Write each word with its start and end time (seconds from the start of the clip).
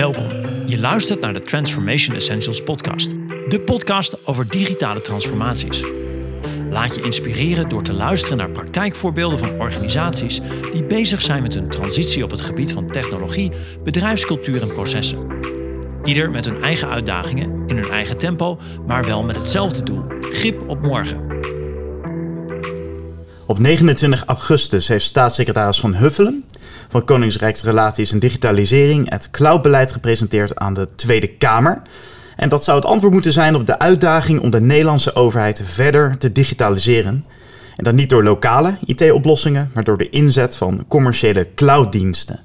Welkom. 0.00 0.28
Je 0.66 0.78
luistert 0.78 1.20
naar 1.20 1.32
de 1.32 1.42
Transformation 1.42 2.16
Essentials 2.16 2.62
podcast. 2.62 3.10
De 3.48 3.62
podcast 3.64 4.26
over 4.26 4.48
digitale 4.48 5.02
transformaties. 5.02 5.84
Laat 6.70 6.94
je 6.94 7.02
inspireren 7.02 7.68
door 7.68 7.82
te 7.82 7.92
luisteren 7.92 8.36
naar 8.36 8.50
praktijkvoorbeelden 8.50 9.38
van 9.38 9.60
organisaties 9.60 10.40
die 10.72 10.84
bezig 10.84 11.22
zijn 11.22 11.42
met 11.42 11.54
een 11.54 11.68
transitie 11.68 12.24
op 12.24 12.30
het 12.30 12.40
gebied 12.40 12.72
van 12.72 12.90
technologie, 12.90 13.50
bedrijfscultuur 13.84 14.62
en 14.62 14.72
processen. 14.72 15.26
Ieder 16.04 16.30
met 16.30 16.44
hun 16.44 16.62
eigen 16.62 16.88
uitdagingen, 16.88 17.64
in 17.66 17.76
hun 17.76 17.90
eigen 17.90 18.18
tempo, 18.18 18.58
maar 18.86 19.04
wel 19.04 19.22
met 19.22 19.36
hetzelfde 19.36 19.82
doel: 19.82 20.04
grip 20.20 20.68
op 20.68 20.80
morgen. 20.80 21.28
Op 23.46 23.58
29 23.58 24.24
augustus 24.24 24.88
heeft 24.88 25.04
staatssecretaris 25.04 25.80
Van 25.80 25.94
Huffelen 25.94 26.44
van 26.90 27.04
Koningsrijksrelaties 27.04 28.12
en 28.12 28.18
Digitalisering 28.18 29.10
het 29.10 29.30
cloudbeleid 29.30 29.92
gepresenteerd 29.92 30.56
aan 30.56 30.74
de 30.74 30.88
Tweede 30.94 31.28
Kamer. 31.28 31.82
En 32.36 32.48
dat 32.48 32.64
zou 32.64 32.76
het 32.76 32.86
antwoord 32.86 33.12
moeten 33.12 33.32
zijn 33.32 33.54
op 33.54 33.66
de 33.66 33.78
uitdaging 33.78 34.40
om 34.40 34.50
de 34.50 34.60
Nederlandse 34.60 35.14
overheid 35.14 35.62
verder 35.64 36.18
te 36.18 36.32
digitaliseren. 36.32 37.24
En 37.76 37.84
dan 37.84 37.94
niet 37.94 38.10
door 38.10 38.24
lokale 38.24 38.76
IT-oplossingen, 38.84 39.70
maar 39.74 39.84
door 39.84 39.98
de 39.98 40.08
inzet 40.08 40.56
van 40.56 40.84
commerciële 40.88 41.48
clouddiensten. 41.54 42.40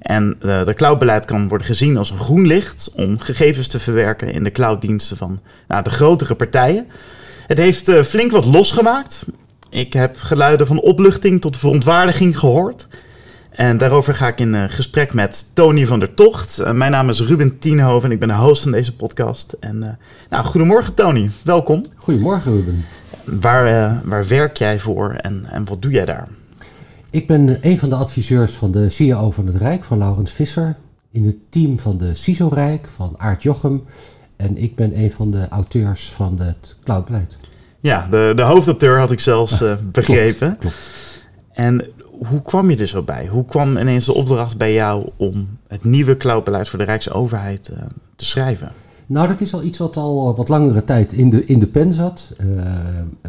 En 0.00 0.36
uh, 0.40 0.64
de 0.64 0.74
cloudbeleid 0.74 1.24
kan 1.24 1.48
worden 1.48 1.66
gezien 1.66 1.96
als 1.96 2.10
een 2.10 2.18
groen 2.18 2.46
licht 2.46 2.92
om 2.96 3.20
gegevens 3.20 3.66
te 3.66 3.78
verwerken 3.78 4.32
in 4.32 4.44
de 4.44 4.50
clouddiensten 4.50 5.16
van 5.16 5.40
nou, 5.68 5.82
de 5.82 5.90
grotere 5.90 6.34
partijen. 6.34 6.86
Het 7.46 7.58
heeft 7.58 7.88
uh, 7.88 8.02
flink 8.02 8.30
wat 8.30 8.44
losgemaakt. 8.44 9.24
Ik 9.70 9.92
heb 9.92 10.16
geluiden 10.16 10.66
van 10.66 10.80
opluchting 10.80 11.40
tot 11.40 11.56
verontwaardiging 11.56 12.38
gehoord. 12.38 12.86
En 13.54 13.78
daarover 13.78 14.14
ga 14.14 14.28
ik 14.28 14.40
in 14.40 14.54
uh, 14.54 14.64
gesprek 14.68 15.12
met 15.12 15.50
Tony 15.52 15.86
van 15.86 15.98
der 15.98 16.14
Tocht. 16.14 16.60
Uh, 16.60 16.70
mijn 16.70 16.90
naam 16.90 17.08
is 17.08 17.20
Ruben 17.20 17.58
Tienhoven 17.58 18.08
en 18.08 18.14
ik 18.14 18.18
ben 18.18 18.28
de 18.28 18.34
host 18.34 18.62
van 18.62 18.72
deze 18.72 18.96
podcast. 18.96 19.56
En 19.60 19.76
uh, 19.82 19.88
nou, 20.30 20.44
goedemorgen 20.44 20.94
Tony, 20.94 21.30
welkom. 21.44 21.84
Goedemorgen 21.94 22.52
Ruben. 22.52 22.84
Waar, 23.24 24.00
waar 24.04 24.26
werk 24.26 24.56
jij 24.56 24.78
voor 24.78 25.10
en, 25.10 25.46
en 25.50 25.64
wat 25.64 25.82
doe 25.82 25.90
jij 25.90 26.04
daar? 26.04 26.28
Ik 27.10 27.26
ben 27.26 27.58
een 27.60 27.78
van 27.78 27.88
de 27.88 27.94
adviseurs 27.94 28.52
van 28.52 28.70
de 28.70 28.88
CEO 28.88 29.30
van 29.30 29.46
het 29.46 29.54
Rijk, 29.54 29.84
van 29.84 29.98
Laurens 29.98 30.32
Visser. 30.32 30.76
In 31.10 31.24
het 31.24 31.36
team 31.50 31.78
van 31.78 31.98
de 31.98 32.14
CISO 32.14 32.48
Rijk, 32.48 32.88
van 32.94 33.14
Aart 33.16 33.42
Jochem. 33.42 33.82
En 34.36 34.56
ik 34.56 34.76
ben 34.76 34.98
een 34.98 35.10
van 35.10 35.30
de 35.30 35.48
auteurs 35.48 36.10
van 36.10 36.40
het 36.40 36.76
cloudbeleid. 36.84 37.36
Ja, 37.80 38.08
de, 38.10 38.32
de 38.36 38.42
hoofdauteur 38.42 38.98
had 38.98 39.10
ik 39.10 39.20
zelfs 39.20 39.62
begrepen. 39.92 40.58
Klopt, 40.58 40.58
klopt. 40.58 40.76
En 41.52 41.84
hoe 42.28 42.42
kwam 42.42 42.70
je 42.70 42.76
er 42.76 42.88
zo 42.88 43.02
bij? 43.02 43.26
Hoe 43.26 43.44
kwam 43.44 43.76
ineens 43.76 44.04
de 44.04 44.14
opdracht 44.14 44.56
bij 44.56 44.72
jou 44.72 45.10
om 45.16 45.58
het 45.68 45.84
nieuwe 45.84 46.16
cloudbeleid 46.16 46.68
voor 46.68 46.78
de 46.78 46.84
Rijksoverheid 46.84 47.70
uh, 47.72 47.78
te 48.16 48.24
schrijven? 48.24 48.70
Nou, 49.06 49.28
dat 49.28 49.40
is 49.40 49.54
al 49.54 49.62
iets 49.62 49.78
wat 49.78 49.96
al 49.96 50.34
wat 50.36 50.48
langere 50.48 50.84
tijd 50.84 51.12
in 51.12 51.30
de, 51.30 51.44
in 51.44 51.58
de 51.58 51.66
pen 51.66 51.92
zat. 51.92 52.30
Uh, 52.38 52.46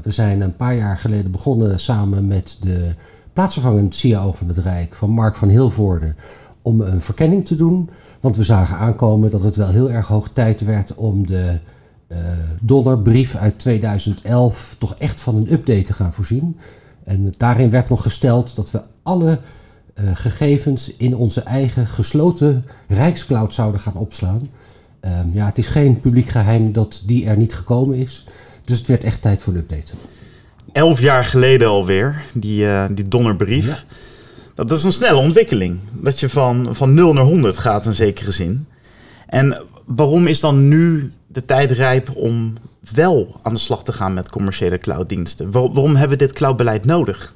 we 0.02 0.12
zijn 0.12 0.42
een 0.42 0.56
paar 0.56 0.76
jaar 0.76 0.98
geleden 0.98 1.32
begonnen 1.32 1.80
samen 1.80 2.28
met 2.28 2.58
de 2.60 2.94
plaatsvervangend 3.34 3.96
CEO 3.96 4.32
van 4.32 4.48
het 4.48 4.58
Rijk, 4.58 4.96
van 4.96 5.10
Mark 5.10 5.36
van 5.36 5.50
Hilvoorde, 5.50 6.16
om 6.62 6.82
een 6.82 7.02
verkenning 7.02 7.46
te 7.46 7.56
doen. 7.56 7.90
Want 8.20 8.38
we 8.38 8.44
zagen 8.44 8.78
aankomen 8.78 9.30
dat 9.30 9.44
het 9.44 9.56
wel 9.56 9.70
heel 9.70 9.92
erg 9.92 10.08
hoog 10.08 10.30
tijd 10.30 10.62
werd 10.62 10.96
om 10.96 11.28
de 11.28 11.60
uh, 12.08 12.18
dollarbrief 12.62 13.36
uit 13.36 13.60
2011 13.60 14.76
toch 14.78 14.96
echt 14.98 15.22
van 15.22 15.36
een 15.36 15.54
update 15.54 15.84
te 15.84 15.94
gaan 15.94 16.14
voorzien. 16.14 16.58
En 17.06 17.34
daarin 17.38 17.70
werd 17.70 17.90
nog 17.90 18.02
gesteld 18.02 18.56
dat 18.56 18.72
we 18.72 18.82
alle 19.04 19.40
uh, 19.96 20.10
gegevens 20.14 20.96
in 20.98 21.16
onze 21.16 21.42
eigen 21.42 21.88
gesloten 21.88 22.66
Rijkscloud 22.88 23.54
zouden 23.54 23.82
gaan 23.82 23.96
opslaan. 23.96 24.50
Um, 25.02 25.32
ja, 25.34 25.46
het 25.46 25.58
is 25.58 25.68
geen 25.68 26.00
publiek 26.00 26.28
geheim 26.28 26.72
dat 26.72 27.02
die 27.06 27.26
er 27.26 27.38
niet 27.38 27.54
gekomen 27.54 27.98
is. 27.98 28.26
Dus 28.64 28.78
het 28.78 28.88
werd 28.88 29.04
echt 29.04 29.22
tijd 29.22 29.42
voor 29.42 29.54
een 29.54 29.60
update. 29.60 29.94
Elf 30.72 31.00
jaar 31.00 31.24
geleden 31.24 31.68
alweer, 31.68 32.24
die, 32.34 32.64
uh, 32.64 32.86
die 32.92 33.08
donderbrief. 33.08 33.68
Ja. 33.68 33.78
Dat 34.56 34.72
is 34.72 34.84
een 34.84 34.92
snelle 34.92 35.20
ontwikkeling. 35.20 35.80
Dat 36.02 36.20
je 36.20 36.30
van, 36.30 36.76
van 36.76 36.94
0 36.94 37.14
naar 37.14 37.24
100 37.24 37.58
gaat 37.58 37.86
in 37.86 37.96
zekere 37.96 38.32
zin. 38.32 38.68
En 39.28 39.64
waarom 39.86 40.28
is 40.28 40.40
dan 40.40 40.68
nu 40.68 41.12
de 41.36 41.46
tijd 41.46 41.72
rijp 41.72 42.16
om 42.16 42.54
wel 42.94 43.40
aan 43.44 43.54
de 43.54 43.60
slag 43.60 43.84
te 43.84 43.94
gaan 43.94 44.14
met 44.14 44.30
commerciële 44.30 44.78
clouddiensten? 44.78 45.52
Waar, 45.52 45.74
waarom 45.74 45.96
hebben 45.96 46.18
we 46.18 46.26
dit 46.26 46.34
cloudbeleid 46.34 46.86
nodig? 46.86 47.36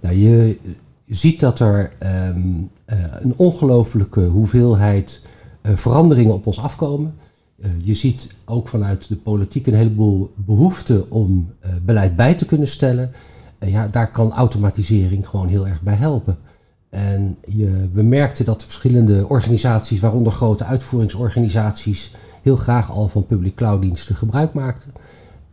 Nou, 0.00 0.16
je 0.16 0.58
ziet 1.06 1.40
dat 1.40 1.58
er 1.58 1.92
um, 2.28 2.70
uh, 2.86 2.96
een 3.18 3.34
ongelofelijke 3.36 4.24
hoeveelheid 4.24 5.20
uh, 5.62 5.76
veranderingen 5.76 6.34
op 6.34 6.46
ons 6.46 6.58
afkomen. 6.58 7.14
Uh, 7.56 7.66
je 7.80 7.94
ziet 7.94 8.26
ook 8.44 8.68
vanuit 8.68 9.08
de 9.08 9.16
politiek 9.16 9.66
een 9.66 9.74
heleboel 9.74 10.32
behoefte 10.36 11.06
om 11.08 11.54
beleid 11.82 12.16
bij 12.16 12.34
te 12.34 12.44
kunnen 12.44 12.68
stellen. 12.68 13.12
ja, 13.60 13.86
daar 13.86 14.10
kan 14.10 14.32
automatisering 14.32 15.28
gewoon 15.28 15.48
heel 15.48 15.66
erg 15.66 15.82
bij 15.82 15.94
helpen. 15.94 16.38
En 16.90 17.36
je, 17.40 17.88
we 17.92 18.02
merkten 18.02 18.44
dat 18.44 18.64
verschillende 18.64 19.28
organisaties, 19.28 20.00
waaronder 20.00 20.32
grote 20.32 20.64
uitvoeringsorganisaties, 20.64 22.10
heel 22.46 22.56
graag 22.56 22.90
al 22.90 23.08
van 23.08 23.26
public 23.26 23.54
clouddiensten 23.54 24.16
gebruik 24.16 24.52
maakten. 24.52 24.92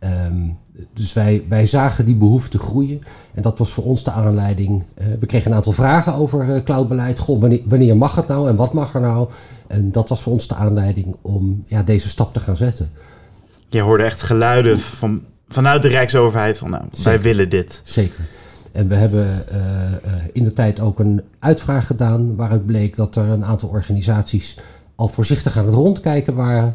Um, 0.00 0.58
dus 0.92 1.12
wij, 1.12 1.44
wij 1.48 1.66
zagen 1.66 2.04
die 2.04 2.16
behoefte 2.16 2.58
groeien. 2.58 3.00
En 3.34 3.42
dat 3.42 3.58
was 3.58 3.72
voor 3.72 3.84
ons 3.84 4.04
de 4.04 4.10
aanleiding. 4.10 4.84
Uh, 4.98 5.06
we 5.18 5.26
kregen 5.26 5.50
een 5.50 5.56
aantal 5.56 5.72
vragen 5.72 6.14
over 6.14 6.48
uh, 6.48 6.64
cloudbeleid. 6.64 7.18
Goh, 7.18 7.40
wanneer, 7.40 7.60
wanneer, 7.64 7.96
mag 7.96 8.14
het 8.14 8.26
nou 8.26 8.48
en 8.48 8.56
wat 8.56 8.72
mag 8.72 8.94
er 8.94 9.00
nou? 9.00 9.28
En 9.66 9.92
dat 9.92 10.08
was 10.08 10.22
voor 10.22 10.32
ons 10.32 10.48
de 10.48 10.54
aanleiding 10.54 11.16
om 11.22 11.64
ja, 11.66 11.82
deze 11.82 12.08
stap 12.08 12.32
te 12.32 12.40
gaan 12.40 12.56
zetten. 12.56 12.90
Je 13.68 13.80
hoorde 13.80 14.04
echt 14.04 14.22
geluiden 14.22 14.80
van, 14.80 15.22
vanuit 15.48 15.82
de 15.82 15.88
Rijksoverheid 15.88 16.58
van 16.58 16.70
nou, 16.70 16.84
wij 17.02 17.20
willen 17.20 17.48
dit. 17.48 17.80
Zeker. 17.82 18.24
En 18.72 18.88
we 18.88 18.94
hebben 18.94 19.44
uh, 19.52 20.12
in 20.32 20.44
de 20.44 20.52
tijd 20.52 20.80
ook 20.80 20.98
een 20.98 21.22
uitvraag 21.38 21.86
gedaan 21.86 22.36
waaruit 22.36 22.66
bleek 22.66 22.96
dat 22.96 23.16
er 23.16 23.28
een 23.28 23.44
aantal 23.44 23.68
organisaties 23.68 24.56
al 24.94 25.08
voorzichtig 25.08 25.56
aan 25.56 25.66
het 25.66 25.74
rondkijken 25.74 26.34
waren. 26.34 26.74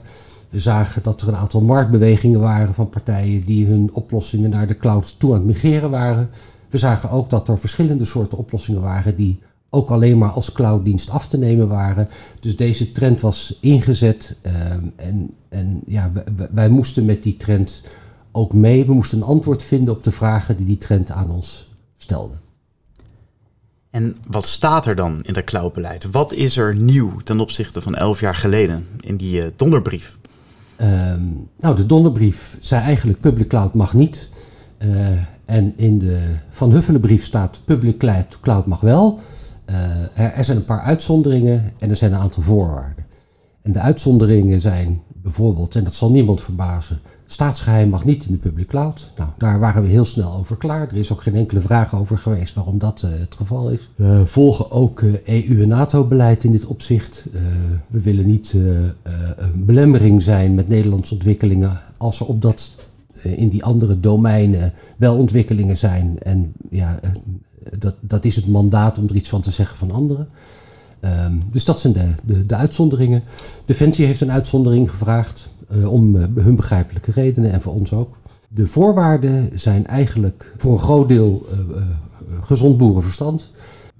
We 0.49 0.59
zagen 0.59 1.03
dat 1.03 1.21
er 1.21 1.27
een 1.27 1.35
aantal 1.35 1.61
marktbewegingen 1.61 2.39
waren 2.39 2.73
van 2.73 2.89
partijen 2.89 3.43
die 3.43 3.65
hun 3.65 3.89
oplossingen 3.93 4.49
naar 4.49 4.67
de 4.67 4.77
cloud 4.77 5.19
toe 5.19 5.31
aan 5.31 5.37
het 5.37 5.47
migreren 5.47 5.89
waren. 5.89 6.29
We 6.69 6.77
zagen 6.77 7.09
ook 7.09 7.29
dat 7.29 7.47
er 7.47 7.59
verschillende 7.59 8.05
soorten 8.05 8.37
oplossingen 8.37 8.81
waren 8.81 9.15
die 9.15 9.39
ook 9.69 9.89
alleen 9.89 10.17
maar 10.17 10.29
als 10.29 10.51
clouddienst 10.51 11.09
af 11.09 11.27
te 11.27 11.37
nemen 11.37 11.67
waren. 11.67 12.07
Dus 12.39 12.55
deze 12.55 12.91
trend 12.91 13.21
was 13.21 13.57
ingezet 13.61 14.35
um, 14.71 14.93
en, 14.95 15.33
en 15.49 15.81
ja, 15.85 16.11
wij, 16.11 16.47
wij 16.51 16.69
moesten 16.69 17.05
met 17.05 17.23
die 17.23 17.37
trend 17.37 17.81
ook 18.31 18.53
mee. 18.53 18.85
We 18.85 18.93
moesten 18.93 19.17
een 19.17 19.23
antwoord 19.27 19.63
vinden 19.63 19.93
op 19.93 20.03
de 20.03 20.11
vragen 20.11 20.57
die 20.57 20.65
die 20.65 20.77
trend 20.77 21.11
aan 21.11 21.31
ons 21.31 21.69
stelde. 21.95 22.33
En 23.89 24.15
wat 24.27 24.47
staat 24.47 24.85
er 24.85 24.95
dan 24.95 25.19
in 25.21 25.33
dat 25.33 25.43
cloudbeleid? 25.43 26.11
Wat 26.11 26.33
is 26.33 26.57
er 26.57 26.75
nieuw 26.75 27.17
ten 27.23 27.39
opzichte 27.39 27.81
van 27.81 27.95
elf 27.95 28.19
jaar 28.19 28.35
geleden 28.35 28.85
in 28.99 29.17
die 29.17 29.41
uh, 29.41 29.47
donderbrief? 29.55 30.17
Um, 30.81 31.49
nou, 31.57 31.75
de 31.75 31.85
donderbrief 31.85 32.57
zei 32.59 32.81
eigenlijk 32.83 33.19
public 33.19 33.47
cloud 33.47 33.73
mag 33.73 33.93
niet. 33.93 34.29
Uh, 34.79 35.07
en 35.45 35.73
in 35.75 35.97
de 35.97 36.35
Van 36.49 36.71
Huffelenbrief 36.71 37.23
staat 37.23 37.61
public 37.65 37.97
cloud 38.41 38.65
mag 38.65 38.81
wel. 38.81 39.19
Er, 39.65 40.31
er 40.33 40.43
zijn 40.43 40.57
een 40.57 40.65
paar 40.65 40.81
uitzonderingen 40.81 41.71
en 41.79 41.89
er 41.89 41.95
zijn 41.95 42.13
een 42.13 42.19
aantal 42.19 42.43
voorwaarden. 42.43 43.05
En 43.61 43.71
de 43.71 43.79
uitzonderingen 43.79 44.61
zijn 44.61 45.01
bijvoorbeeld, 45.13 45.75
en 45.75 45.83
dat 45.83 45.95
zal 45.95 46.11
niemand 46.11 46.41
verbazen, 46.41 47.01
staatsgeheim 47.31 47.89
mag 47.89 48.05
niet 48.05 48.25
in 48.25 48.31
de 48.31 48.37
public 48.37 48.67
cloud. 48.67 49.11
Nou, 49.17 49.29
daar 49.37 49.59
waren 49.59 49.81
we 49.81 49.87
heel 49.87 50.05
snel 50.05 50.33
over 50.33 50.57
klaar. 50.57 50.87
Er 50.87 50.97
is 50.97 51.11
ook 51.11 51.21
geen 51.21 51.35
enkele 51.35 51.61
vraag 51.61 51.95
over 51.95 52.17
geweest 52.17 52.53
waarom 52.53 52.77
dat 52.77 53.01
uh, 53.05 53.11
het 53.19 53.35
geval 53.35 53.69
is. 53.69 53.89
We 53.95 54.21
volgen 54.25 54.71
ook 54.71 55.01
EU- 55.01 55.61
en 55.61 55.67
NATO-beleid 55.67 56.43
in 56.43 56.51
dit 56.51 56.65
opzicht. 56.65 57.25
Uh, 57.31 57.41
we 57.87 58.01
willen 58.01 58.25
niet 58.25 58.53
een 58.53 59.65
belemmering 59.65 60.21
zijn 60.21 60.55
met 60.55 60.67
Nederlandse 60.67 61.13
ontwikkelingen 61.13 61.81
als 61.97 62.19
er 62.19 62.25
op 62.25 62.41
dat, 62.41 62.71
in 63.21 63.49
die 63.49 63.63
andere 63.63 63.99
domeinen 63.99 64.73
wel 64.97 65.17
ontwikkelingen 65.17 65.77
zijn. 65.77 66.19
En 66.19 66.53
ja, 66.69 66.99
dat, 67.79 67.95
dat 67.99 68.25
is 68.25 68.35
het 68.35 68.47
mandaat 68.47 68.97
om 68.97 69.07
er 69.07 69.15
iets 69.15 69.29
van 69.29 69.41
te 69.41 69.51
zeggen 69.51 69.77
van 69.77 69.91
anderen. 69.91 70.27
Um, 71.01 71.43
dus 71.51 71.65
dat 71.65 71.79
zijn 71.79 71.93
de, 71.93 72.13
de, 72.23 72.45
de, 72.45 72.55
uitzonderingen. 72.55 73.23
Defensie 73.65 74.05
heeft 74.05 74.21
een 74.21 74.31
uitzondering 74.31 74.91
gevraagd 74.91 75.49
om 75.69 76.15
uh, 76.15 76.25
hun 76.35 76.55
begrijpelijke 76.55 77.11
redenen 77.11 77.51
en 77.51 77.61
voor 77.61 77.73
ons 77.73 77.93
ook. 77.93 78.17
De 78.49 78.67
voorwaarden 78.67 79.59
zijn 79.59 79.87
eigenlijk 79.87 80.53
voor 80.57 80.71
een 80.71 80.79
groot 80.79 81.07
deel 81.07 81.45
uh, 81.51 81.81
gezond 82.41 82.77
boerenverstand. 82.77 83.51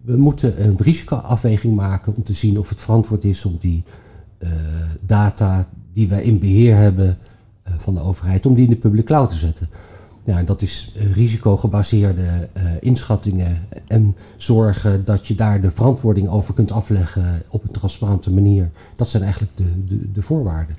We 0.01 0.17
moeten 0.17 0.65
een 0.65 0.77
risicoafweging 0.77 1.75
maken 1.75 2.15
om 2.15 2.23
te 2.23 2.33
zien 2.33 2.59
of 2.59 2.69
het 2.69 2.81
verantwoord 2.81 3.23
is 3.23 3.45
om 3.45 3.57
die 3.59 3.83
data 5.05 5.67
die 5.93 6.07
wij 6.07 6.23
in 6.23 6.39
beheer 6.39 6.75
hebben 6.75 7.17
van 7.77 7.93
de 7.93 8.01
overheid, 8.01 8.45
om 8.45 8.53
die 8.53 8.63
in 8.63 8.69
de 8.69 8.77
public 8.77 9.05
cloud 9.05 9.29
te 9.29 9.37
zetten. 9.37 9.67
ja, 10.23 10.43
dat 10.43 10.61
is 10.61 10.93
risicogebaseerde 11.13 12.49
inschattingen 12.79 13.57
en 13.87 14.15
zorgen 14.37 15.05
dat 15.05 15.27
je 15.27 15.35
daar 15.35 15.61
de 15.61 15.71
verantwoording 15.71 16.29
over 16.29 16.53
kunt 16.53 16.71
afleggen 16.71 17.41
op 17.49 17.63
een 17.63 17.71
transparante 17.71 18.33
manier. 18.33 18.71
Dat 18.95 19.09
zijn 19.09 19.23
eigenlijk 19.23 19.57
de, 19.57 19.85
de, 19.85 20.11
de 20.11 20.21
voorwaarden. 20.21 20.75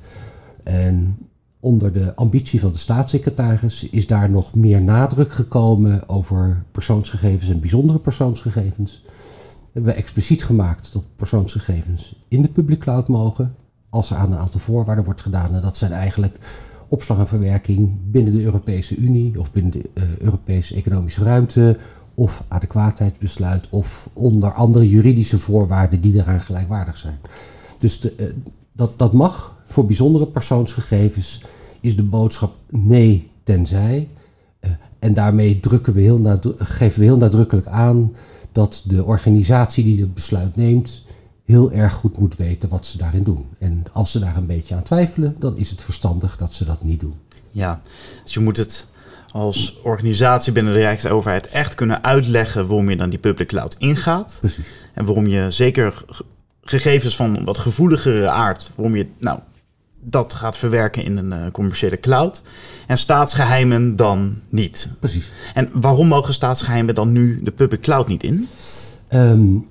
En 0.65 1.19
onder 1.61 1.93
de 1.93 2.15
ambitie 2.15 2.61
van 2.61 2.73
de 2.73 2.79
staatssecretaris 2.79 3.89
is 3.89 4.07
daar 4.07 4.31
nog 4.31 4.55
meer 4.55 4.83
nadruk 4.83 5.33
gekomen 5.33 6.09
over 6.09 6.65
persoonsgegevens 6.71 7.51
en 7.51 7.61
bijzondere 7.61 7.99
persoonsgegevens. 7.99 9.03
We 9.05 9.71
hebben 9.73 9.97
expliciet 9.97 10.45
gemaakt 10.45 10.93
dat 10.93 11.03
persoonsgegevens 11.17 12.25
in 12.29 12.43
de 12.43 12.49
public 12.49 12.79
cloud 12.79 13.09
mogen, 13.09 13.55
als 13.89 14.11
er 14.11 14.17
aan 14.17 14.33
een 14.33 14.39
aantal 14.39 14.61
voorwaarden 14.61 15.05
wordt 15.05 15.21
gedaan. 15.21 15.55
En 15.55 15.63
dat 15.63 15.77
zijn 15.77 15.93
eigenlijk 15.93 16.39
opslag 16.89 17.19
en 17.19 17.27
verwerking 17.27 17.91
binnen 18.11 18.33
de 18.33 18.43
Europese 18.43 18.97
Unie 18.97 19.41
of 19.41 19.53
binnen 19.53 19.73
de 19.73 19.91
uh, 19.95 20.19
Europese 20.19 20.75
economische 20.75 21.25
ruimte 21.25 21.79
of 22.15 22.45
adequaatheidsbesluit 22.49 23.69
of 23.71 24.11
onder 24.13 24.53
andere 24.53 24.89
juridische 24.89 25.39
voorwaarden 25.39 26.01
die 26.01 26.15
eraan 26.15 26.41
gelijkwaardig 26.41 26.97
zijn. 26.97 27.19
Dus 27.79 28.01
de, 28.01 28.15
uh, 28.17 28.33
dat, 28.73 28.99
dat 28.99 29.13
mag. 29.13 29.59
Voor 29.71 29.85
bijzondere 29.85 30.27
persoonsgegevens 30.27 31.43
is 31.81 31.97
de 31.97 32.03
boodschap 32.03 32.55
nee 32.71 33.31
tenzij. 33.43 34.09
Uh, 34.61 34.71
en 34.99 35.15
daarmee 35.15 35.61
drukken 35.61 35.95
we 35.95 36.01
heel 36.01 36.39
geven 36.57 36.99
we 36.99 37.05
heel 37.05 37.17
nadrukkelijk 37.17 37.67
aan 37.67 38.13
dat 38.53 38.83
de 38.87 39.05
organisatie 39.05 39.85
die 39.85 40.01
het 40.01 40.15
besluit 40.15 40.57
neemt 40.57 41.03
heel 41.45 41.73
erg 41.73 41.93
goed 41.93 42.19
moet 42.19 42.37
weten 42.37 42.69
wat 42.69 42.87
ze 42.87 42.99
daarin 42.99 43.23
doen. 43.23 43.47
En 43.59 43.85
als 43.93 44.11
ze 44.11 44.19
daar 44.19 44.37
een 44.37 44.47
beetje 44.47 44.75
aan 44.75 44.83
twijfelen, 44.83 45.37
dan 45.39 45.57
is 45.57 45.71
het 45.71 45.83
verstandig 45.83 46.37
dat 46.37 46.55
ze 46.55 46.65
dat 46.65 46.85
niet 46.85 47.01
doen. 47.01 47.15
Ja, 47.51 47.83
dus 48.25 48.35
je 48.35 48.41
moet 48.41 48.57
het 48.57 48.87
als 49.33 49.81
organisatie 49.83 50.53
binnen 50.53 50.73
de 50.73 50.79
Rijksoverheid 50.79 51.47
echt 51.47 51.75
kunnen 51.75 52.05
uitleggen 52.05 52.67
waarom 52.67 52.91
je 52.91 52.97
dan 52.97 53.11
die 53.11 53.19
public 53.19 53.49
cloud 53.49 53.77
ingaat. 53.79 54.37
Precies. 54.41 54.69
En 54.95 55.05
waarom 55.05 55.27
je 55.27 55.51
zeker 55.51 56.05
gegevens 56.63 57.17
van 57.17 57.45
wat 57.45 57.59
gevoeligere 57.59 58.29
aard, 58.29 58.73
waarom 58.77 58.97
je 58.97 59.07
nou, 59.19 59.39
dat 60.01 60.35
gaat 60.35 60.57
verwerken 60.57 61.05
in 61.05 61.17
een 61.17 61.35
uh, 61.35 61.51
commerciële 61.53 62.01
cloud. 62.01 62.43
En 62.87 62.99
staatsgeheimen 62.99 63.97
dan 63.97 64.39
niet. 64.49 64.93
Precies. 64.99 65.33
En 65.55 65.71
waarom 65.75 66.09
mogen 66.09 66.35
staatsgeheimen 66.35 66.95
dan 66.95 67.13
nu 67.13 67.43
de 67.43 67.51
public 67.51 67.81
cloud 67.81 68.09
niet 68.09 68.23
in? 68.23 68.49
Um, 69.13 69.65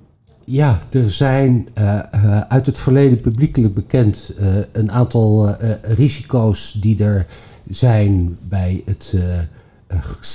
ja, 0.44 0.78
er 0.90 1.10
zijn 1.10 1.68
uh, 1.78 2.00
uh, 2.14 2.40
uit 2.40 2.66
het 2.66 2.78
verleden 2.78 3.20
publiekelijk 3.20 3.74
bekend 3.74 4.34
een 4.72 4.92
aantal 4.92 5.56
risico's 5.82 6.72
die 6.72 7.04
er 7.04 7.26
zijn 7.68 8.38
bij 8.48 8.82
het 8.84 9.14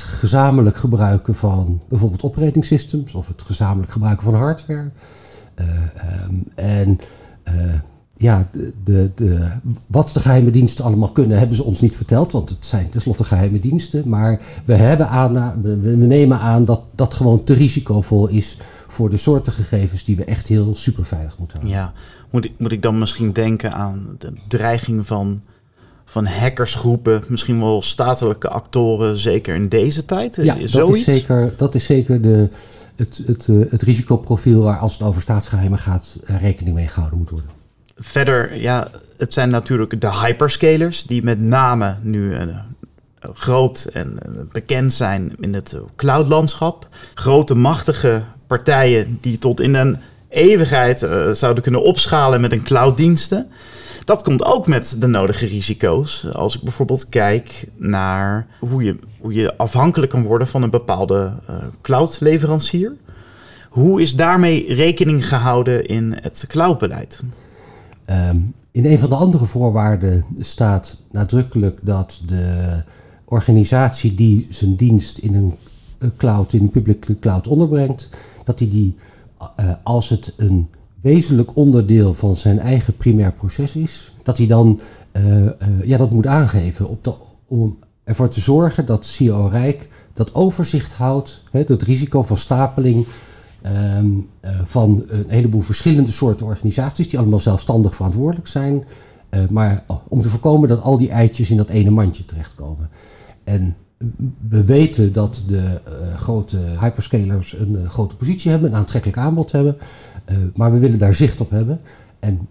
gezamenlijk 0.04 0.78
gebruiken 0.78 1.36
van 1.36 1.82
bijvoorbeeld 1.90 2.24
operating 2.24 2.66
systems 2.66 3.14
of 3.14 3.28
het 3.28 3.42
gezamenlijk 3.42 3.92
gebruiken 3.92 4.24
van 4.24 4.36
hardware. 4.36 4.92
Um, 5.56 6.44
en 6.56 7.00
ja, 8.18 8.50
de, 8.52 8.74
de, 8.84 9.12
de, 9.16 9.48
wat 9.88 10.10
de 10.14 10.20
geheime 10.20 10.50
diensten 10.50 10.86
allemaal 10.86 11.12
kunnen, 11.12 11.38
hebben 11.38 11.56
ze 11.56 11.64
ons 11.64 11.82
niet 11.82 11.96
verteld, 11.96 12.32
want 12.32 12.50
het 12.50 12.66
zijn 12.66 12.90
tenslotte 12.90 13.24
geheime 13.24 13.60
diensten. 13.60 14.10
Maar 14.10 14.42
we, 14.66 14.74
hebben 14.74 15.08
aan, 15.08 15.62
we, 15.62 15.96
nemen 15.96 16.40
aan 16.40 16.66
dat 16.66 16.82
dat 16.96 17.14
gewoon 17.14 17.44
te 17.44 17.54
risicovol 17.54 18.28
is 18.28 18.58
voor 18.88 19.10
de 19.10 19.18
soorten 19.18 19.54
gegevens 19.54 20.04
die 20.04 20.16
we 20.16 20.26
echt 20.26 20.48
heel 20.48 20.76
superveilig 20.76 21.38
moeten 21.38 21.58
houden. 21.58 21.80
Ja, 21.80 21.94
moet 22.32 22.46
ik, 22.46 22.52
moet 22.58 22.72
ik 22.72 22.82
dan 22.82 23.00
misschien 23.00 23.34
denken 23.34 23.74
aan 23.74 24.16
de 24.18 24.34
dreiging 24.48 25.08
van, 25.08 25.42
van 26.06 26.26
hackersgroepen, 26.26 27.24
misschien 27.28 27.60
wel 27.60 27.82
statelijke 27.82 28.50
actoren, 28.50 29.18
zeker 29.18 29.56
in 29.56 29.70
deze 29.70 30.06
tijd? 30.06 30.36
Ja, 30.36 30.56
dat 30.72 30.96
is 30.96 31.04
zeker, 31.04 31.54
dat 31.58 31.76
is 31.76 31.86
zeker 31.86 32.22
de, 32.22 32.50
het, 32.96 33.22
het, 33.26 33.46
het, 33.46 33.72
het 33.72 33.82
risicoprofiel 33.82 34.62
waar 34.62 34.78
als 34.78 34.94
het 34.94 35.08
over 35.08 35.22
staatsgeheimen 35.22 35.80
gaat 35.80 36.18
rekening 36.22 36.76
mee 36.76 36.88
gehouden 36.88 37.20
moet 37.20 37.30
worden. 37.30 37.64
Verder, 37.98 38.62
ja, 38.62 38.88
het 39.18 39.34
zijn 39.34 39.50
natuurlijk 39.50 40.02
de 40.02 40.12
hyperscalers 40.12 41.04
die 41.04 41.24
met 41.24 41.40
name 41.40 41.96
nu 42.02 42.34
uh, 42.34 42.42
groot 43.34 43.90
en 43.94 44.20
uh, 44.26 44.42
bekend 44.52 44.94
zijn 44.94 45.36
in 45.40 45.54
het 45.54 45.78
cloudlandschap. 45.96 46.88
Grote, 47.14 47.56
machtige 47.56 48.24
partijen 48.48 49.18
die 49.22 49.38
tot 49.38 49.60
in 49.60 49.76
een 49.76 49.98
eeuwigheid 50.30 51.04
uh, 51.04 51.32
zouden 51.32 51.64
kunnen 51.64 51.84
opschalen 51.84 52.42
met 52.42 52.52
een 52.52 52.64
clouddiensten. 52.64 53.50
Dat 54.04 54.24
komt 54.24 54.46
ook 54.46 54.68
met 54.68 54.96
de 55.00 55.08
nodige 55.08 55.46
risico's. 55.46 56.28
Als 56.32 56.56
ik 56.56 56.62
bijvoorbeeld 56.62 57.10
kijk 57.10 57.68
naar 57.76 58.48
hoe 58.60 58.84
je, 58.84 59.00
hoe 59.20 59.34
je 59.34 59.58
afhankelijk 59.58 60.12
kan 60.12 60.24
worden 60.24 60.48
van 60.48 60.64
een 60.64 60.70
bepaalde 60.70 61.34
cloudleverancier. 61.82 62.94
Hoe 63.70 64.02
is 64.02 64.16
daarmee 64.16 64.74
rekening 64.74 65.28
gehouden 65.28 65.86
in 65.86 66.18
het 66.22 66.46
cloudbeleid? 66.48 67.24
Um, 68.10 68.54
in 68.72 68.86
een 68.86 69.00
van 69.00 69.10
de 69.10 69.16
andere 69.16 69.46
voorwaarden 69.46 70.26
staat 70.40 71.00
nadrukkelijk 71.12 71.80
dat 71.84 72.22
de 72.26 72.84
organisatie 73.26 74.16
die 74.16 74.48
zijn 74.50 74.76
dienst 74.76 75.18
in 75.18 75.36
een 75.36 75.54
cloud, 76.18 76.54
in 76.54 76.62
een 76.62 76.70
publieke 76.70 77.20
cloud 77.20 77.48
onderbrengt, 77.48 78.10
dat 78.44 78.60
hij 78.60 78.70
die, 78.70 78.96
uh, 79.60 79.72
als 79.84 80.10
het 80.10 80.34
een 80.38 80.68
wezenlijk 81.02 81.56
onderdeel 81.56 82.14
van 82.14 82.36
zijn 82.36 82.60
eigen 82.60 82.98
primair 82.98 83.34
proces 83.34 83.76
is, 83.76 84.14
dat 84.24 84.38
hij 84.38 84.48
dan 84.48 84.80
uh, 85.14 85.50
ja, 85.84 85.98
dat 85.98 86.12
moet 86.12 86.28
aangeven 86.28 86.90
op 86.90 87.28
om 87.48 87.78
ervoor 88.04 88.30
te 88.30 88.40
zorgen 88.40 88.86
dat 88.86 89.06
CEO 89.06 89.48
Rijk 89.48 89.88
dat 90.14 90.34
overzicht 90.34 90.94
houdt, 90.94 91.44
hè, 91.52 91.60
het 91.60 91.84
risico 91.84 92.24
van 92.24 92.38
stapeling 92.38 93.08
Um, 93.74 94.30
uh, 94.42 94.60
van 94.64 95.04
een 95.08 95.30
heleboel 95.30 95.62
verschillende 95.62 96.12
soorten 96.12 96.46
organisaties 96.46 97.08
die 97.08 97.20
allemaal 97.20 97.40
zelfstandig 97.40 97.96
verantwoordelijk 97.96 98.48
zijn. 98.48 98.84
Uh, 99.30 99.48
maar 99.48 99.86
om 100.08 100.22
te 100.22 100.30
voorkomen 100.30 100.70
dat 100.70 100.82
al 100.82 100.98
die 100.98 101.10
eitjes 101.10 101.50
in 101.50 101.58
dat 101.58 101.70
ene 101.70 101.90
mandje 101.90 102.26
terechtkomen. 102.26 102.90
En 103.44 103.76
we 104.50 104.66
weten 104.66 105.14
dat 105.14 105.44
de 105.48 105.82
uh, 105.88 106.16
grote 106.16 106.58
hyperscalers 106.58 107.54
een 107.54 107.90
grote 107.90 108.16
positie 108.16 108.52
hebben, 108.52 108.70
een 108.70 108.78
aantrekkelijk 108.78 109.20
aanbod 109.20 109.52
hebben. 109.52 109.78
maar 110.56 110.72
we 110.72 110.80
willen 110.80 111.00
daar 111.00 111.14
zicht 111.14 111.42
op 111.42 111.50
hebben. 111.50 111.80
En 112.20 112.48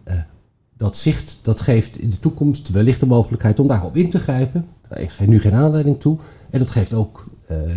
dat 0.76 0.96
zicht 0.96 1.38
dat 1.42 1.60
geeft 1.60 1.98
in 1.98 2.10
de 2.10 2.16
toekomst 2.16 2.70
wellicht 2.70 3.00
de 3.00 3.06
mogelijkheid 3.06 3.60
om 3.60 3.66
daarop 3.66 3.96
in 3.96 4.10
te 4.10 4.18
grijpen. 4.18 4.64
Daar 4.88 5.00
is 5.00 5.18
nu 5.26 5.40
geen 5.40 5.54
aanleiding 5.54 6.00
toe. 6.00 6.18
En 6.50 6.58
dat 6.58 6.70
geeft 6.70 6.94
ook 6.94 7.24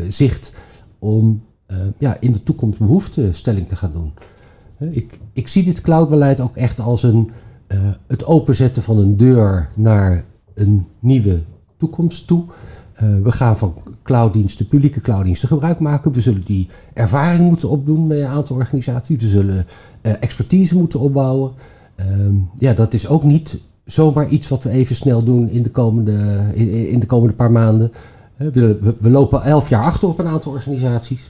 zicht 0.10 0.52
om 1.00 1.42
ja, 1.98 2.18
in 2.20 2.32
de 2.32 2.44
toekomst 2.44 2.80
behoeftestelling 2.80 3.68
te 3.68 3.76
gaan 3.76 3.92
doen. 3.92 4.14
Ik, 4.92 5.20
ik 5.34 5.48
zie 5.48 5.64
dit 5.64 5.82
cloudbeleid 5.82 6.42
ook 6.42 6.56
echt 6.56 6.80
als 6.80 7.04
een, 7.04 7.32
uh, 7.68 7.90
het 8.08 8.26
openzetten 8.26 8.84
van 8.84 8.98
een 8.98 9.18
deur 9.18 9.68
naar 9.76 10.26
een 10.54 10.88
nieuwe 11.00 11.44
toekomst 11.78 12.28
toe. 12.28 12.44
we 13.24 13.32
gaan 13.32 13.58
van 13.58 13.74
clouddiensten, 14.04 14.68
publieke 14.68 15.02
clouddiensten 15.02 15.48
gebruik 15.48 15.80
maken. 15.80 16.12
We 16.12 16.22
zullen 16.22 16.44
die 16.44 16.68
ervaring 16.94 17.48
moeten 17.48 17.70
opdoen 17.70 18.08
bij 18.08 18.22
een 18.22 18.28
aantal 18.28 18.56
organisaties. 18.56 19.22
We 19.22 19.28
zullen 19.28 19.66
expertise 20.02 20.78
moeten 20.78 21.00
opbouwen. 21.00 21.52
Ehm, 21.96 22.36
ja, 22.58 22.74
dat 22.74 22.94
is 22.94 23.08
ook 23.08 23.24
niet 23.24 23.60
zomaar 23.88 24.28
iets 24.30 24.48
wat 24.48 24.64
we 24.64 24.70
even 24.70 24.96
snel 24.96 25.24
doen 25.24 25.50
in 25.50 25.64
de 25.64 25.70
komende, 25.70 26.46
in, 26.54 26.90
in 26.90 27.00
de 27.00 27.06
komende 27.06 27.36
paar 27.36 27.52
maanden. 27.52 27.92
We, 28.36 28.50
we, 28.52 28.96
we, 29.00 29.10
lopen 29.10 29.44
elf 29.44 29.70
jaar 29.70 29.84
achter 29.84 30.08
op 30.08 30.20
een 30.20 30.28
aantal 30.28 30.52
organisaties. 30.52 31.30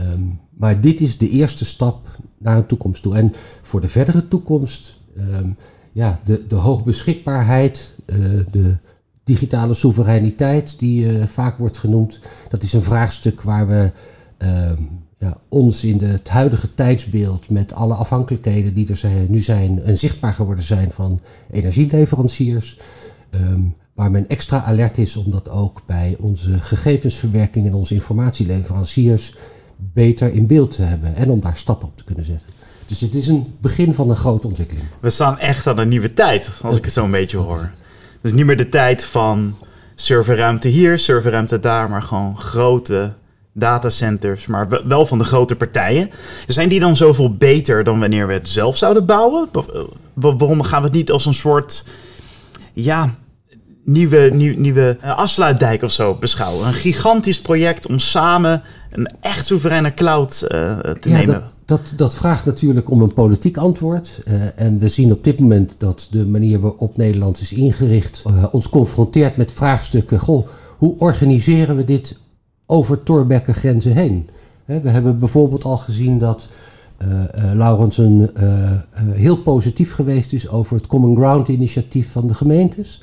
Um, 0.00 0.40
maar 0.50 0.80
dit 0.80 1.00
is 1.00 1.18
de 1.18 1.28
eerste 1.28 1.64
stap 1.64 2.18
naar 2.38 2.56
een 2.56 2.66
toekomst 2.66 3.02
toe. 3.02 3.16
En 3.16 3.32
voor 3.62 3.80
de 3.80 3.88
verdere 3.88 4.28
toekomst, 4.28 5.00
um, 5.18 5.56
ja, 5.92 6.20
de, 6.24 6.46
de 6.46 6.54
hoogbeschikbaarheid, 6.54 7.96
uh, 8.06 8.40
de 8.50 8.76
digitale 9.24 9.74
soevereiniteit, 9.74 10.78
die 10.78 11.04
uh, 11.04 11.26
vaak 11.26 11.58
wordt 11.58 11.78
genoemd, 11.78 12.20
dat 12.48 12.62
is 12.62 12.72
een 12.72 12.82
vraagstuk 12.82 13.42
waar 13.42 13.68
we 13.68 13.92
um, 14.38 14.88
ja, 15.18 15.36
ons 15.48 15.84
in 15.84 15.98
het 15.98 16.28
huidige 16.28 16.74
tijdsbeeld, 16.74 17.50
met 17.50 17.72
alle 17.72 17.94
afhankelijkheden 17.94 18.74
die 18.74 18.88
er 18.88 18.96
zijn, 18.96 19.26
nu 19.30 19.40
zijn 19.40 19.82
en 19.82 19.96
zichtbaar 19.96 20.32
geworden 20.32 20.64
zijn 20.64 20.90
van 20.90 21.20
energieleveranciers, 21.50 22.78
waar 23.94 24.10
men 24.10 24.28
extra 24.28 24.62
alert 24.62 24.98
is 24.98 25.16
om 25.16 25.30
dat 25.30 25.48
ook 25.48 25.82
bij 25.86 26.16
onze 26.20 26.60
gegevensverwerking 26.60 27.66
en 27.66 27.74
onze 27.74 27.94
informatieleveranciers 27.94 29.34
beter 29.76 30.32
in 30.32 30.46
beeld 30.46 30.70
te 30.70 30.82
hebben 30.82 31.14
en 31.14 31.30
om 31.30 31.40
daar 31.40 31.56
stappen 31.56 31.88
op 31.88 31.96
te 31.96 32.04
kunnen 32.04 32.24
zetten. 32.24 32.48
Dus 32.86 33.00
het 33.00 33.14
is 33.14 33.26
een 33.26 33.54
begin 33.60 33.94
van 33.94 34.10
een 34.10 34.16
grote 34.16 34.46
ontwikkeling. 34.46 34.86
We 35.00 35.10
staan 35.10 35.38
echt 35.38 35.66
aan 35.66 35.78
een 35.78 35.88
nieuwe 35.88 36.14
tijd, 36.14 36.46
als 36.46 36.58
dat 36.60 36.76
ik 36.76 36.84
het 36.84 36.92
zo 36.92 37.04
een 37.04 37.10
beetje 37.10 37.36
hoor. 37.36 37.70
Dus 38.20 38.32
niet 38.32 38.46
meer 38.46 38.56
de 38.56 38.68
tijd 38.68 39.04
van 39.04 39.54
serverruimte 39.94 40.68
hier, 40.68 40.98
serverruimte 40.98 41.60
daar, 41.60 41.90
maar 41.90 42.02
gewoon 42.02 42.38
grote 42.38 43.14
datacenters, 43.52 44.46
maar 44.46 44.88
wel 44.88 45.06
van 45.06 45.18
de 45.18 45.24
grote 45.24 45.56
partijen. 45.56 46.10
Zijn 46.46 46.68
die 46.68 46.80
dan 46.80 46.96
zoveel 46.96 47.34
beter 47.34 47.84
dan 47.84 48.00
wanneer 48.00 48.26
we 48.26 48.32
het 48.32 48.48
zelf 48.48 48.76
zouden 48.76 49.06
bouwen? 49.06 49.48
Waarom 50.14 50.62
gaan 50.62 50.80
we 50.80 50.86
het 50.86 50.96
niet 50.96 51.10
als 51.10 51.26
een 51.26 51.34
soort, 51.34 51.84
ja, 52.72 53.14
nieuwe, 53.86 54.30
nieuw, 54.34 54.58
nieuwe 54.58 54.98
uh, 55.04 55.16
afsluitdijk 55.16 55.82
of 55.82 55.90
zo 55.90 56.14
beschouwen. 56.14 56.66
Een 56.66 56.72
gigantisch 56.72 57.40
project 57.40 57.86
om 57.86 57.98
samen 57.98 58.62
een 58.90 59.08
echt 59.20 59.46
soevereine 59.46 59.94
cloud 59.94 60.42
uh, 60.42 60.78
te 60.78 61.08
ja, 61.08 61.16
nemen. 61.16 61.26
Dat, 61.34 61.44
dat, 61.64 61.92
dat, 61.96 62.14
vraagt 62.14 62.44
natuurlijk 62.44 62.90
om 62.90 63.02
een 63.02 63.12
politiek 63.12 63.56
antwoord. 63.56 64.20
Uh, 64.28 64.60
en 64.60 64.78
we 64.78 64.88
zien 64.88 65.12
op 65.12 65.24
dit 65.24 65.40
moment 65.40 65.74
dat 65.78 66.08
de 66.10 66.26
manier 66.26 66.60
waarop 66.60 66.96
Nederland 66.96 67.40
is 67.40 67.52
ingericht 67.52 68.22
ons 68.50 68.68
confronteert 68.68 69.36
met 69.36 69.52
vraagstukken. 69.52 70.20
Goh, 70.20 70.46
hoe 70.76 70.98
organiseren 70.98 71.76
we 71.76 71.84
dit 71.84 72.16
over 72.66 73.02
Torbekke 73.02 73.52
grenzen 73.52 73.92
heen? 73.92 74.28
we 74.64 74.88
hebben 74.88 75.18
bijvoorbeeld 75.18 75.64
al 75.64 75.76
gezien 75.76 76.18
dat 76.18 76.48
uh, 77.02 77.08
uh, 77.08 77.52
Laurensen 77.54 78.30
uh, 78.40 78.70
heel 79.12 79.36
positief 79.36 79.92
geweest 79.92 80.32
is 80.32 80.48
over 80.48 80.76
het 80.76 80.86
Common 80.86 81.16
Ground 81.16 81.48
initiatief 81.48 82.12
van 82.12 82.26
de 82.26 82.34
gemeentes. 82.34 83.00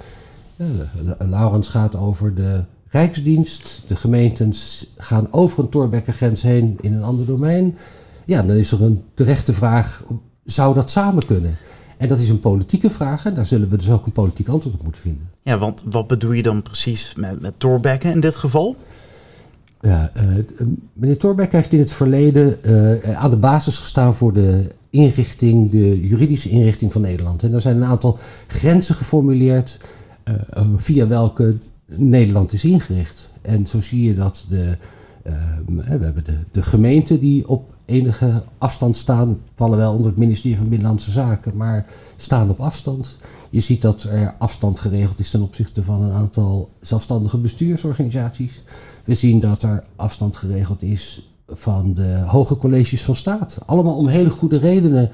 Laurens 1.20 1.68
gaat 1.68 1.96
over 1.96 2.36
de 2.36 2.64
Rijksdienst. 2.88 3.82
De 3.88 3.96
gemeentes 3.96 4.88
gaan 4.98 5.32
over 5.32 5.64
een 5.64 5.70
Torbekkengrens 5.70 6.42
heen 6.42 6.78
in 6.82 6.94
een 6.94 7.04
ander 7.04 7.26
domein. 7.26 7.78
Ja, 8.26 8.42
dan 8.42 8.56
is 8.56 8.72
er 8.72 8.84
een 8.84 9.04
terechte 9.14 9.54
vraag, 9.54 10.04
zou 10.44 10.74
dat 10.74 10.90
samen 10.90 11.26
kunnen? 11.26 11.58
En 11.98 12.08
dat 12.08 12.20
is 12.20 12.30
een 12.30 12.40
politieke 12.40 12.90
vraag 12.90 13.26
en 13.26 13.34
daar 13.34 13.46
zullen 13.46 13.70
we 13.70 13.78
dus 13.78 13.92
ook 13.92 14.06
een 14.06 14.12
politiek 14.12 14.48
antwoord 14.48 14.76
op 14.76 14.84
moeten 14.84 15.02
vinden. 15.02 15.30
Ja, 15.42 15.58
want 15.58 15.84
wat 15.86 16.08
bedoel 16.08 16.32
je 16.32 16.42
dan 16.42 16.62
precies 16.62 17.14
met, 17.18 17.42
met 17.42 17.60
Torbekken 17.60 18.12
in 18.12 18.20
dit 18.20 18.36
geval? 18.36 18.76
Ja, 19.82 20.12
uh, 20.18 20.44
meneer 20.94 21.18
Torbeck 21.18 21.52
heeft 21.52 21.74
in 21.74 21.80
het 21.80 21.92
verleden 21.92 22.58
uh, 22.62 23.18
aan 23.18 23.30
de 23.30 23.38
basis 23.38 23.78
gestaan 23.78 24.16
voor 24.16 24.34
de 24.34 24.68
inrichting, 24.90 25.72
de 25.72 26.08
juridische 26.08 26.50
inrichting 26.50 26.92
van 26.92 27.02
Nederland. 27.02 27.44
En 27.44 27.54
er 27.54 27.62
zijn 27.62 27.76
een 27.76 27.84
aantal 27.84 28.18
grenzen 28.48 28.96
geformuleerd 28.96 29.80
via 30.76 31.08
welke 31.08 31.58
Nederland 31.86 32.54
is 32.54 32.64
ingericht. 32.64 33.30
En 33.42 33.68
zo 33.68 33.80
zie 33.80 34.02
je 34.02 34.14
dat 34.14 34.46
de, 34.50 34.78
we 35.66 35.84
hebben 35.84 36.24
de, 36.24 36.38
de 36.52 36.64
gemeenten 36.64 37.20
die 37.20 37.48
op 37.48 37.74
enige 37.86 38.44
afstand 38.58 38.96
staan, 38.96 39.40
vallen 39.54 39.78
wel 39.78 39.94
onder 39.94 40.08
het 40.08 40.18
ministerie 40.18 40.58
van 40.58 40.70
Binnenlandse 40.70 41.12
Zaken, 41.12 41.58
maar 41.58 41.86
staan 42.16 42.50
op 42.50 42.60
afstand. 42.60 43.18
Je 43.50 43.60
ziet 43.60 43.82
dat 43.82 44.04
er 44.04 44.36
afstand 44.38 44.80
geregeld 44.80 45.20
is 45.20 45.30
ten 45.30 45.42
opzichte 45.42 45.84
van 45.84 46.02
een 46.02 46.12
aantal 46.12 46.70
zelfstandige 46.82 47.38
bestuursorganisaties. 47.38 48.64
We 49.04 49.16
zien 49.16 49.40
dat 49.40 49.64
er 49.64 49.84
afstand 49.96 50.36
geregeld 50.36 50.82
is 50.82 51.28
van 51.48 51.94
de 51.94 52.24
hoge 52.26 52.58
colleges 52.58 53.04
van 53.04 53.16
staat. 53.16 53.58
Allemaal 53.66 53.96
om 53.96 54.08
hele 54.08 54.30
goede 54.30 54.58
redenen 54.58 55.12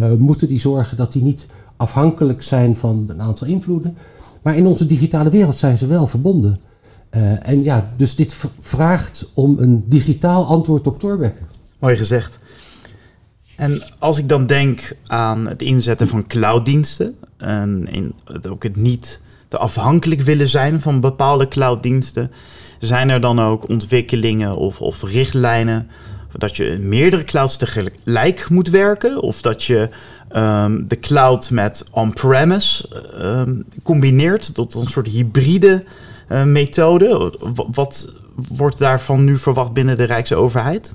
uh, 0.00 0.12
moeten 0.12 0.48
die 0.48 0.60
zorgen 0.60 0.96
dat 0.96 1.12
die 1.12 1.22
niet 1.22 1.46
afhankelijk 1.76 2.42
zijn 2.42 2.76
van 2.76 3.04
een 3.08 3.20
aantal 3.20 3.46
invloeden. 3.46 3.96
Maar 4.44 4.56
in 4.56 4.66
onze 4.66 4.86
digitale 4.86 5.30
wereld 5.30 5.58
zijn 5.58 5.78
ze 5.78 5.86
wel 5.86 6.06
verbonden. 6.06 6.60
Uh, 7.10 7.48
en 7.48 7.62
ja, 7.62 7.92
dus 7.96 8.14
dit 8.14 8.36
vraagt 8.60 9.30
om 9.34 9.58
een 9.58 9.84
digitaal 9.88 10.46
antwoord 10.46 10.86
op 10.86 10.98
Torbekken. 10.98 11.46
Mooi 11.78 11.96
gezegd. 11.96 12.38
En 13.56 13.82
als 13.98 14.18
ik 14.18 14.28
dan 14.28 14.46
denk 14.46 14.96
aan 15.06 15.46
het 15.46 15.62
inzetten 15.62 16.08
van 16.08 16.26
clouddiensten 16.26 17.16
en 17.36 18.12
ook 18.48 18.62
het 18.62 18.76
niet 18.76 19.20
te 19.48 19.58
afhankelijk 19.58 20.20
willen 20.20 20.48
zijn 20.48 20.80
van 20.80 21.00
bepaalde 21.00 21.48
clouddiensten, 21.48 22.30
zijn 22.78 23.08
er 23.08 23.20
dan 23.20 23.40
ook 23.40 23.68
ontwikkelingen 23.68 24.56
of, 24.56 24.80
of 24.80 25.02
richtlijnen 25.02 25.88
dat 26.38 26.56
je 26.56 26.78
meerdere 26.80 27.22
clouds 27.22 27.56
tegelijk 27.56 28.50
moet 28.50 28.68
werken 28.68 29.22
of 29.22 29.42
dat 29.42 29.64
je 29.64 29.88
um, 30.36 30.88
de 30.88 30.98
cloud 30.98 31.50
met 31.50 31.84
on-premise 31.90 32.88
um, 33.22 33.64
combineert 33.82 34.54
tot 34.54 34.74
een 34.74 34.86
soort 34.86 35.08
hybride 35.08 35.84
uh, 36.28 36.44
methode? 36.44 37.38
Wat 37.72 38.12
wordt 38.48 38.78
daarvan 38.78 39.24
nu 39.24 39.36
verwacht 39.36 39.72
binnen 39.72 39.96
de 39.96 40.04
Rijksoverheid? 40.04 40.90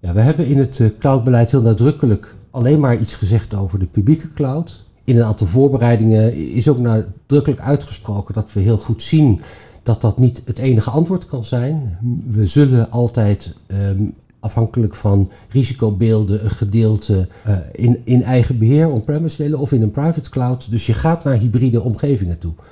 Ja, 0.00 0.12
we 0.12 0.20
hebben 0.20 0.46
in 0.46 0.58
het 0.58 0.78
uh, 0.78 0.88
cloudbeleid 0.98 1.50
heel 1.50 1.62
nadrukkelijk 1.62 2.34
alleen 2.50 2.80
maar 2.80 2.96
iets 2.96 3.14
gezegd 3.14 3.54
over 3.54 3.78
de 3.78 3.86
publieke 3.86 4.32
cloud. 4.32 4.84
In 5.04 5.16
een 5.16 5.24
aantal 5.24 5.46
voorbereidingen 5.46 6.34
is 6.34 6.68
ook 6.68 6.78
nadrukkelijk 6.78 7.60
uitgesproken 7.60 8.34
dat 8.34 8.52
we 8.52 8.60
heel 8.60 8.78
goed 8.78 9.02
zien 9.02 9.40
dat 9.82 10.00
dat 10.00 10.18
niet 10.18 10.42
het 10.44 10.58
enige 10.58 10.90
antwoord 10.90 11.26
kan 11.26 11.44
zijn. 11.44 11.98
We 12.26 12.46
zullen 12.46 12.90
altijd 12.90 13.54
um, 13.66 14.14
afhankelijk 14.40 14.94
van 14.94 15.30
risicobeelden 15.48 16.44
een 16.44 16.50
gedeelte 16.50 17.28
uh, 17.46 17.58
in, 17.72 18.00
in 18.04 18.22
eigen 18.22 18.58
beheer 18.58 18.90
on-premise 18.90 19.42
willen 19.42 19.58
of 19.58 19.72
in 19.72 19.82
een 19.82 19.90
private 19.90 20.30
cloud. 20.30 20.70
Dus 20.70 20.86
je 20.86 20.94
gaat 20.94 21.24
naar 21.24 21.34
hybride 21.34 21.80
omgevingen 21.80 22.38
toe. 22.38 22.52
Uh, 22.52 22.66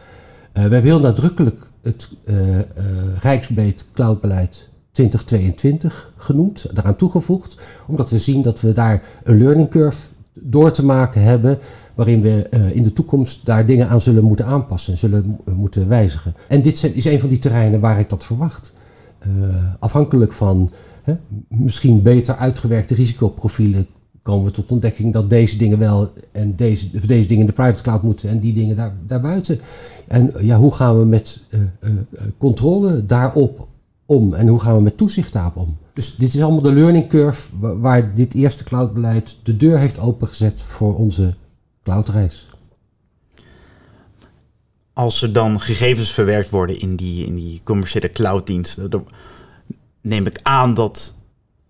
we 0.52 0.60
hebben 0.60 0.82
heel 0.82 1.00
nadrukkelijk 1.00 1.70
het 1.82 2.08
uh, 2.24 3.68
cloudbeleid 3.92 4.68
2022 4.92 6.12
genoemd, 6.16 6.66
daaraan 6.72 6.96
toegevoegd, 6.96 7.60
omdat 7.86 8.10
we 8.10 8.18
zien 8.18 8.42
dat 8.42 8.60
we 8.60 8.72
daar 8.72 9.04
een 9.22 9.38
learning 9.38 9.68
curve 9.68 10.00
door 10.40 10.70
te 10.70 10.84
maken 10.84 11.22
hebben, 11.22 11.58
waarin 11.94 12.20
we 12.20 12.48
in 12.72 12.82
de 12.82 12.92
toekomst 12.92 13.46
daar 13.46 13.66
dingen 13.66 13.88
aan 13.88 14.00
zullen 14.00 14.24
moeten 14.24 14.46
aanpassen 14.46 14.92
en 14.92 14.98
zullen 14.98 15.40
moeten 15.54 15.88
wijzigen. 15.88 16.34
En 16.48 16.62
dit 16.62 16.94
is 16.94 17.04
een 17.04 17.20
van 17.20 17.28
die 17.28 17.38
terreinen 17.38 17.80
waar 17.80 17.98
ik 17.98 18.08
dat 18.08 18.24
verwacht. 18.24 18.72
Afhankelijk 19.78 20.32
van 20.32 20.68
misschien 21.48 22.02
beter 22.02 22.36
uitgewerkte 22.36 22.94
risicoprofielen 22.94 23.86
komen 24.28 24.46
we 24.46 24.50
tot 24.50 24.72
ontdekking 24.72 25.12
dat 25.12 25.30
deze 25.30 25.56
dingen 25.56 25.78
wel 25.78 26.12
en 26.32 26.56
deze, 26.56 27.06
deze 27.06 27.28
dingen 27.28 27.40
in 27.40 27.46
de 27.46 27.52
private 27.52 27.82
cloud 27.82 28.02
moeten 28.02 28.28
en 28.28 28.40
die 28.40 28.52
dingen 28.52 28.76
daar, 28.76 28.94
daarbuiten. 29.06 29.60
En 30.06 30.32
ja, 30.40 30.56
hoe 30.56 30.74
gaan 30.74 30.98
we 30.98 31.04
met 31.04 31.40
uh, 31.50 31.90
controle 32.38 33.06
daarop 33.06 33.68
om 34.06 34.34
en 34.34 34.48
hoe 34.48 34.60
gaan 34.60 34.76
we 34.76 34.82
met 34.82 34.96
toezicht 34.96 35.32
daarop 35.32 35.56
om? 35.56 35.76
Dus 35.92 36.16
dit 36.16 36.34
is 36.34 36.42
allemaal 36.42 36.62
de 36.62 36.72
learning 36.72 37.08
curve 37.08 37.50
waar 37.60 38.14
dit 38.14 38.34
eerste 38.34 38.64
cloudbeleid 38.64 39.36
de 39.42 39.56
deur 39.56 39.78
heeft 39.78 39.98
opengezet 39.98 40.62
voor 40.62 40.96
onze 40.96 41.34
cloudreis. 41.82 42.48
Als 44.92 45.22
er 45.22 45.32
dan 45.32 45.60
gegevens 45.60 46.12
verwerkt 46.12 46.50
worden 46.50 46.80
in 46.80 46.96
die, 46.96 47.26
in 47.26 47.34
die 47.34 47.60
commerciële 47.64 48.10
clouddiensten, 48.10 48.90
neem 50.00 50.26
ik 50.26 50.40
aan 50.42 50.74
dat 50.74 51.14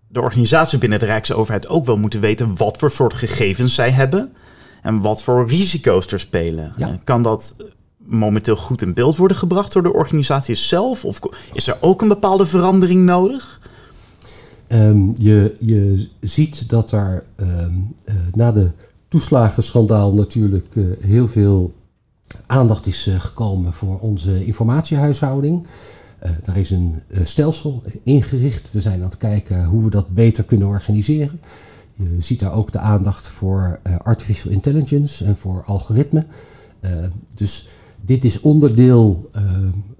de 0.07 0.21
organisaties 0.21 0.79
binnen 0.79 0.99
de 0.99 1.05
Rijksoverheid 1.05 1.67
ook 1.67 1.85
wel 1.85 1.97
moeten 1.97 2.19
weten 2.19 2.57
wat 2.57 2.77
voor 2.77 2.91
soort 2.91 3.13
gegevens 3.13 3.75
zij 3.75 3.91
hebben 3.91 4.33
en 4.81 5.01
wat 5.01 5.23
voor 5.23 5.47
risico's 5.47 6.07
er 6.07 6.19
spelen. 6.19 6.73
Ja. 6.77 6.99
Kan 7.03 7.23
dat 7.23 7.55
momenteel 7.97 8.55
goed 8.55 8.81
in 8.81 8.93
beeld 8.93 9.17
worden 9.17 9.37
gebracht 9.37 9.73
door 9.73 9.83
de 9.83 9.93
organisatie 9.93 10.55
zelf? 10.55 11.05
Of 11.05 11.19
is 11.53 11.67
er 11.67 11.77
ook 11.79 12.01
een 12.01 12.07
bepaalde 12.07 12.47
verandering 12.47 13.05
nodig? 13.05 13.59
Um, 14.67 15.13
je, 15.17 15.55
je 15.59 16.09
ziet 16.19 16.69
dat 16.69 16.91
er 16.91 17.23
um, 17.39 17.93
uh, 18.05 18.15
na 18.31 18.51
de 18.51 18.71
toeslagenschandaal 19.07 20.13
natuurlijk 20.13 20.75
uh, 20.75 20.97
heel 20.99 21.27
veel 21.27 21.73
aandacht 22.45 22.85
is 22.85 23.07
uh, 23.07 23.19
gekomen 23.19 23.73
voor 23.73 23.99
onze 23.99 24.45
informatiehuishouding. 24.45 25.67
Daar 26.43 26.57
is 26.57 26.69
een 26.69 27.01
stelsel 27.23 27.83
ingericht. 28.03 28.71
We 28.71 28.79
zijn 28.79 28.99
aan 28.99 29.05
het 29.05 29.17
kijken 29.17 29.65
hoe 29.65 29.83
we 29.83 29.89
dat 29.89 30.09
beter 30.09 30.43
kunnen 30.43 30.67
organiseren. 30.67 31.39
Je 31.93 32.15
ziet 32.17 32.39
daar 32.39 32.53
ook 32.53 32.71
de 32.71 32.79
aandacht 32.79 33.27
voor 33.27 33.79
artificial 33.97 34.51
intelligence 34.51 35.25
en 35.25 35.35
voor 35.35 35.63
algoritme. 35.63 36.25
dus 37.35 37.67
dit 38.01 38.25
is 38.25 38.39
onderdeel 38.39 39.29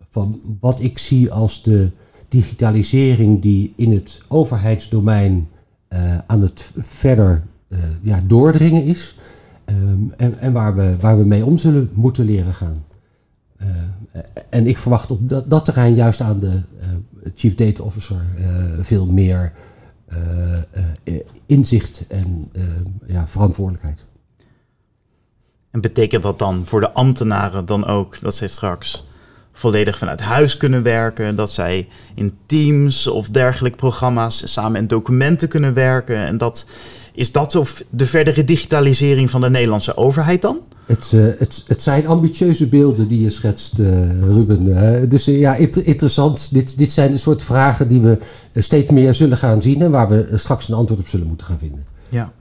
van 0.09 0.41
wat 0.59 0.79
ik 0.79 0.97
zie 0.97 1.31
als 1.31 1.63
de 1.63 1.91
digitalisering 2.27 3.41
die 3.41 3.73
in 3.75 3.91
het 3.91 4.21
overheidsdomein 4.27 5.47
aan 6.27 6.41
het 6.41 6.71
verder 6.75 7.43
ja, 8.01 8.21
doordringen 8.27 8.83
is. 8.83 9.15
Um, 9.65 10.13
en, 10.17 10.39
en 10.39 10.53
waar, 10.53 10.75
we, 10.75 10.95
waar 10.99 11.17
we 11.17 11.25
mee 11.25 11.45
om 11.45 11.57
zullen 11.57 11.89
moeten 11.93 12.25
leren 12.25 12.53
gaan. 12.53 12.85
En 14.49 14.67
ik 14.67 14.77
verwacht 14.77 15.11
op 15.11 15.19
dat, 15.47 15.65
terrein 15.65 15.95
juist 15.95 16.21
aan 16.21 16.39
de 16.39 16.61
Chief 17.35 17.55
Data 17.55 17.83
Officer 17.83 18.21
veel 18.81 19.05
meer 19.05 19.51
inzicht 21.45 22.05
en 22.07 22.51
ja, 23.05 23.27
verantwoordelijkheid. 23.27 24.05
En 25.71 25.81
betekent 25.81 26.23
dat 26.23 26.39
dan 26.39 26.65
voor 26.65 26.79
de 26.79 26.91
ambtenaren 26.91 27.65
dan 27.65 27.85
ook 27.85 28.19
dat 28.21 28.35
zij 28.35 28.47
straks 28.47 29.07
volledig 29.51 29.97
vanuit 29.97 30.19
huis 30.19 30.57
kunnen 30.57 30.83
werken, 30.83 31.35
dat 31.35 31.51
zij 31.51 31.87
in 32.15 32.37
teams 32.45 33.07
of 33.07 33.29
dergelijke 33.29 33.77
programma's 33.77 34.53
samen 34.53 34.81
in 34.81 34.87
documenten 34.87 35.47
kunnen 35.47 35.73
werken 35.73 36.17
en 36.17 36.37
dat 36.37 36.65
is 37.19 37.31
dat 37.31 37.55
of 37.55 37.83
de 37.89 38.07
verdere 38.07 38.43
digitalisering 38.43 39.29
van 39.29 39.41
de 39.41 39.49
Nederlandse 39.49 39.97
overheid 39.97 40.41
dan? 40.41 40.59
Het, 40.85 41.11
uh, 41.15 41.25
het, 41.37 41.63
het 41.67 41.81
zijn 41.81 42.07
ambitieuze 42.07 42.67
beelden 42.67 43.07
die 43.07 43.21
je 43.21 43.29
schetst, 43.29 43.79
uh, 43.79 43.87
Ruben. 44.21 44.67
Uh, 44.67 45.09
dus 45.09 45.25
ja, 45.25 45.55
inter 45.55 45.85
interessant. 45.85 46.53
Dit, 46.53 46.77
dit 46.77 46.91
zijn 46.91 47.11
de 47.11 47.17
soort 47.17 47.43
vragen 47.43 47.87
die 47.87 48.01
we 48.01 48.17
steeds 48.53 48.91
meer 48.91 49.13
zullen 49.13 49.37
gaan 49.37 49.61
zien 49.61 49.81
en 49.81 49.91
waar 49.91 50.07
we 50.09 50.31
straks 50.33 50.69
een 50.69 50.75
antwoord 50.75 50.99
op 51.01 51.07
zullen 51.07 51.27
moeten 51.27 51.45
gaan 51.45 51.57
vinden. 51.57 51.85
Ja. 52.09 52.31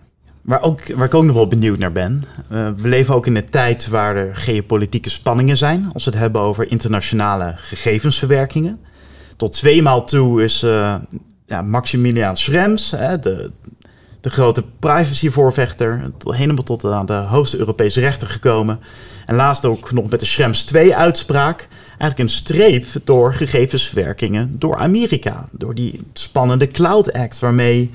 waar, 0.42 0.62
ook, 0.62 0.94
waar 0.94 1.06
ik 1.06 1.14
ook 1.14 1.24
nog 1.24 1.34
wel 1.34 1.48
benieuwd 1.48 1.78
naar 1.78 1.92
ben. 1.92 2.24
We 2.48 2.88
leven 2.88 3.14
ook 3.14 3.26
in 3.26 3.36
een 3.36 3.50
tijd 3.50 3.88
waar 3.88 4.16
er 4.16 4.36
geopolitieke 4.36 5.10
spanningen 5.10 5.56
zijn. 5.56 5.90
Als 5.92 6.04
we 6.04 6.10
het 6.10 6.20
hebben 6.20 6.40
over 6.40 6.70
internationale 6.70 7.54
gegevensverwerkingen. 7.56 8.78
Tot 9.36 9.52
tweemaal 9.52 10.04
toe 10.04 10.42
is 10.42 10.60
ja, 11.46 11.62
Maximilian 11.62 12.36
Schrems, 12.36 12.90
hè, 12.90 13.18
de, 13.18 13.50
de 14.20 14.30
grote 14.30 14.64
privacyvoorvechter, 14.78 16.10
helemaal 16.24 16.64
tot 16.64 16.84
aan 16.84 17.06
de 17.06 17.12
hoogste 17.12 17.58
Europese 17.58 18.00
rechter 18.00 18.28
gekomen. 18.28 18.80
En 19.26 19.34
laatst 19.34 19.64
ook 19.64 19.92
nog 19.92 20.10
met 20.10 20.20
de 20.20 20.26
Schrems 20.26 20.74
2-uitspraak. 20.74 21.68
Eigenlijk 21.88 22.18
een 22.18 22.28
streep 22.28 22.86
door 23.04 23.34
gegevensverwerkingen 23.34 24.58
door 24.58 24.76
Amerika. 24.76 25.48
Door 25.50 25.74
die 25.74 26.00
spannende 26.12 26.66
Cloud 26.66 27.12
Act, 27.12 27.38
waarmee 27.38 27.90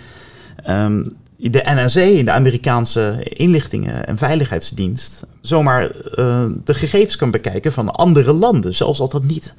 um, 0.70 1.16
de 1.38 1.62
NSA, 1.66 2.24
de 2.24 2.32
Amerikaanse 2.32 3.16
inlichtingen- 3.24 4.08
en 4.08 4.18
veiligheidsdienst, 4.18 5.26
zomaar 5.42 5.92
uh, 6.16 6.46
de 6.64 6.74
gegevens 6.74 7.16
kan 7.16 7.32
bekijken 7.32 7.74
van 7.74 7.92
andere 7.92 8.34
landen. 8.34 8.76
Zelfs 8.76 9.00
als 9.00 9.10
dat 9.10 9.24
niet 9.24 9.54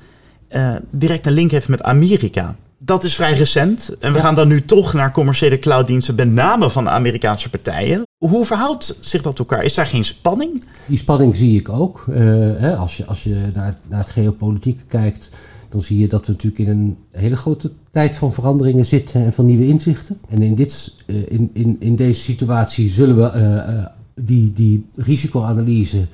uh, 0.50 0.75
direct 0.90 1.26
een 1.26 1.33
link 1.33 1.50
heeft 1.50 1.68
met 1.68 1.83
Amerika 1.83 2.56
dat 2.78 3.04
is 3.04 3.14
vrij 3.14 3.34
recent. 3.34 3.96
En 3.98 4.12
we 4.12 4.18
gaan 4.18 4.34
dan 4.34 4.48
nu 4.48 4.64
toch 4.64 4.92
naar 4.92 5.12
commerciële 5.12 5.58
clouddiensten, 5.58 6.14
met 6.14 6.32
name 6.32 6.70
van 6.70 6.88
Amerikaanse 6.88 7.50
partijen. 7.50 8.02
Hoe 8.18 8.44
verhoudt 8.44 8.96
zich 9.00 9.22
dat 9.22 9.38
elkaar? 9.38 9.64
Is 9.64 9.74
daar 9.74 9.86
geen 9.86 10.04
spanning? 10.04 10.64
Die 10.86 10.98
spanning 10.98 11.36
zie 11.36 11.58
ik 11.58 11.68
ook. 11.68 12.04
Uh, 12.08 12.16
hè, 12.56 12.76
als 12.76 12.96
je, 12.96 13.04
als 13.04 13.22
je 13.22 13.50
naar, 13.54 13.78
naar 13.88 13.98
het 13.98 14.10
geopolitieke 14.10 14.84
kijkt, 14.86 15.30
dan 15.68 15.82
zie 15.82 15.98
je 15.98 16.08
dat 16.08 16.26
we 16.26 16.32
natuurlijk 16.32 16.68
in 16.68 16.68
een 16.68 16.96
hele 17.10 17.36
grote 17.36 17.72
tijd 17.90 18.16
van 18.16 18.32
veranderingen 18.32 18.84
zitten 18.84 19.24
en 19.24 19.32
van 19.32 19.46
nieuwe 19.46 19.66
inzichten. 19.66 20.18
En 20.28 20.42
in, 20.42 20.54
dit, 20.54 20.94
uh, 21.06 21.22
in, 21.28 21.50
in, 21.52 21.76
in 21.78 21.96
deze 21.96 22.20
situatie 22.20 22.88
zullen 22.88 23.16
we 23.16 23.32
uh, 23.38 23.86
die, 24.24 24.52
die 24.52 24.86
risicoanalyse, 24.94 26.08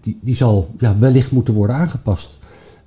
die, 0.00 0.18
die 0.22 0.34
zal 0.34 0.70
ja, 0.78 0.98
wellicht 0.98 1.30
moeten 1.30 1.54
worden 1.54 1.76
aangepast. 1.76 2.38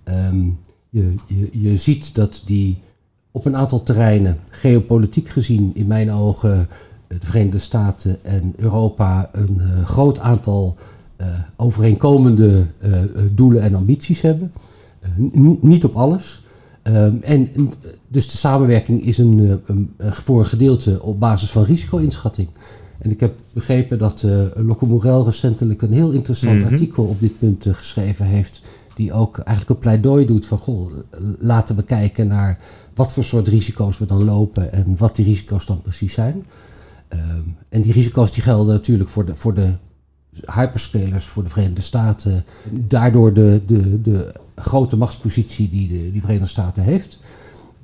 Um, 0.04 0.60
je, 0.90 1.16
je, 1.28 1.50
je 1.52 1.78
ziet 1.78 2.16
dat 2.16 2.42
die 2.46 2.80
op 3.32 3.46
een 3.46 3.56
aantal 3.56 3.84
terreinen, 3.84 4.38
geopolitiek 4.50 5.30
gezien, 5.30 5.72
in 5.74 5.88
mijn 5.88 6.12
ogen, 6.12 6.68
de 7.08 7.18
Verenigde 7.20 7.60
Staten 7.60 8.24
en 8.24 8.54
Europa 8.56 9.30
een 9.32 9.58
uh, 9.62 9.86
groot 9.86 10.20
aantal 10.20 10.76
uh, 11.22 11.28
overeenkomende 11.56 12.66
uh, 12.80 13.02
doelen 13.34 13.62
en 13.62 13.76
ambities 13.76 14.22
hebben. 14.22 14.52
niet 15.62 15.84
op 15.84 15.96
alles. 15.96 16.44
Um, 16.84 17.20
en 17.22 17.50
dus 18.08 18.32
de 18.32 18.38
samenwerking 18.38 19.06
is 19.06 19.18
een, 19.18 19.62
een, 19.66 19.94
voor 19.98 20.40
een 20.40 20.46
gedeelte 20.46 21.02
op 21.02 21.20
basis 21.20 21.50
van 21.52 21.64
risico-inschatting. 21.64 22.48
En 23.00 23.12
ik 23.12 23.20
heb 23.20 23.34
begrepen 23.54 23.98
dat 23.98 24.24
uh, 24.24 24.44
Loco 24.54 24.86
Morel 24.86 25.26
recentelijk 25.26 25.82
een 25.82 25.94
heel 25.94 26.12
interessant 26.12 26.56
mm 26.56 26.62
-hmm. 26.62 26.72
artikel 26.72 27.04
op 27.04 27.20
dit 27.20 27.40
punt 27.40 27.66
geschreven 27.72 28.26
heeft. 28.26 28.62
Die 28.94 29.14
ook 29.14 29.38
eigenlijk 29.38 29.70
een 29.70 29.84
pleidooi 29.84 30.26
doet 30.26 30.46
van, 30.46 30.58
goh, 30.58 30.92
laten 31.40 31.76
we 31.76 31.84
kijken 31.84 32.28
naar 32.28 32.60
wat 32.94 33.14
voor 33.14 33.24
soort 33.24 33.48
risico's 33.48 33.98
we 33.98 34.06
dan 34.06 34.24
lopen 34.24 34.74
en 34.74 34.98
wat 34.98 35.16
die 35.16 35.26
risico's 35.26 35.66
dan 35.66 35.82
precies 35.82 36.14
zijn. 36.14 36.46
Um, 37.10 37.56
en 37.70 37.82
die 37.82 37.92
risico's 37.92 38.32
die 38.32 38.44
gelden 38.44 38.74
natuurlijk 38.74 39.10
voor 39.10 39.26
de, 39.26 39.36
voor 39.36 39.54
de 39.54 39.78
hyperscalers, 40.54 41.26
voor 41.26 41.44
de 41.44 41.50
Verenigde 41.50 41.82
Staten. 41.82 42.46
Daardoor 42.72 43.34
de, 43.34 43.62
de, 43.66 44.02
de 44.02 44.34
grote 44.56 44.98
machtspositie 44.98 45.70
die 45.70 45.88
de 45.88 46.12
die 46.12 46.22
Verenigde 46.22 46.50
Staten 46.50 46.84
heeft. 46.84 47.20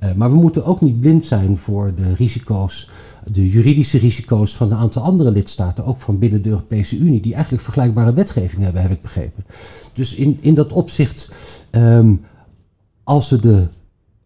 Uh, 0.02 0.12
maar 0.12 0.30
we 0.30 0.36
moeten 0.36 0.64
ook 0.64 0.80
niet 0.80 1.00
blind 1.00 1.24
zijn 1.24 1.56
voor 1.56 1.94
de 1.94 2.14
risico's, 2.14 2.88
de 3.30 3.50
juridische 3.50 3.98
risico's 3.98 4.56
van 4.56 4.70
een 4.70 4.78
aantal 4.78 5.02
andere 5.02 5.30
lidstaten, 5.30 5.84
ook 5.84 6.00
van 6.00 6.18
binnen 6.18 6.42
de 6.42 6.48
Europese 6.48 6.96
Unie, 6.96 7.20
die 7.20 7.34
eigenlijk 7.34 7.62
vergelijkbare 7.62 8.12
wetgeving 8.12 8.62
hebben, 8.62 8.82
heb 8.82 8.90
ik 8.90 9.02
begrepen. 9.02 9.44
Dus 9.92 10.14
in, 10.14 10.38
in 10.40 10.54
dat 10.54 10.72
opzicht, 10.72 11.28
um, 11.70 12.20
als 13.04 13.30
we 13.30 13.38
de 13.38 13.68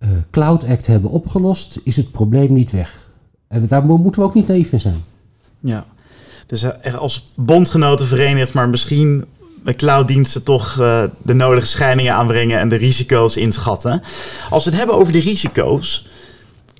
uh, 0.02 0.08
Cloud 0.30 0.64
Act 0.64 0.86
hebben 0.86 1.10
opgelost, 1.10 1.80
is 1.84 1.96
het 1.96 2.10
probleem 2.10 2.52
niet 2.52 2.70
weg. 2.70 3.10
En 3.48 3.66
daar 3.66 3.84
moeten 3.84 4.22
we 4.22 4.28
ook 4.28 4.34
niet 4.34 4.48
naïef 4.48 4.72
in 4.72 4.80
zijn. 4.80 5.04
Ja, 5.60 5.86
dus 6.46 6.62
uh, 6.62 6.94
als 6.94 7.30
bondgenoten 7.34 8.06
verenigd, 8.06 8.52
maar 8.52 8.68
misschien 8.68 9.24
met 9.62 9.76
clouddiensten 9.76 10.42
toch 10.42 10.76
uh, 10.80 11.02
de 11.22 11.34
nodige 11.34 11.66
scheidingen 11.66 12.14
aanbrengen 12.14 12.58
en 12.58 12.68
de 12.68 12.76
risico's 12.76 13.36
inschatten. 13.36 14.02
Als 14.50 14.64
we 14.64 14.70
het 14.70 14.78
hebben 14.78 14.96
over 14.96 15.12
de 15.12 15.20
risico's, 15.20 16.06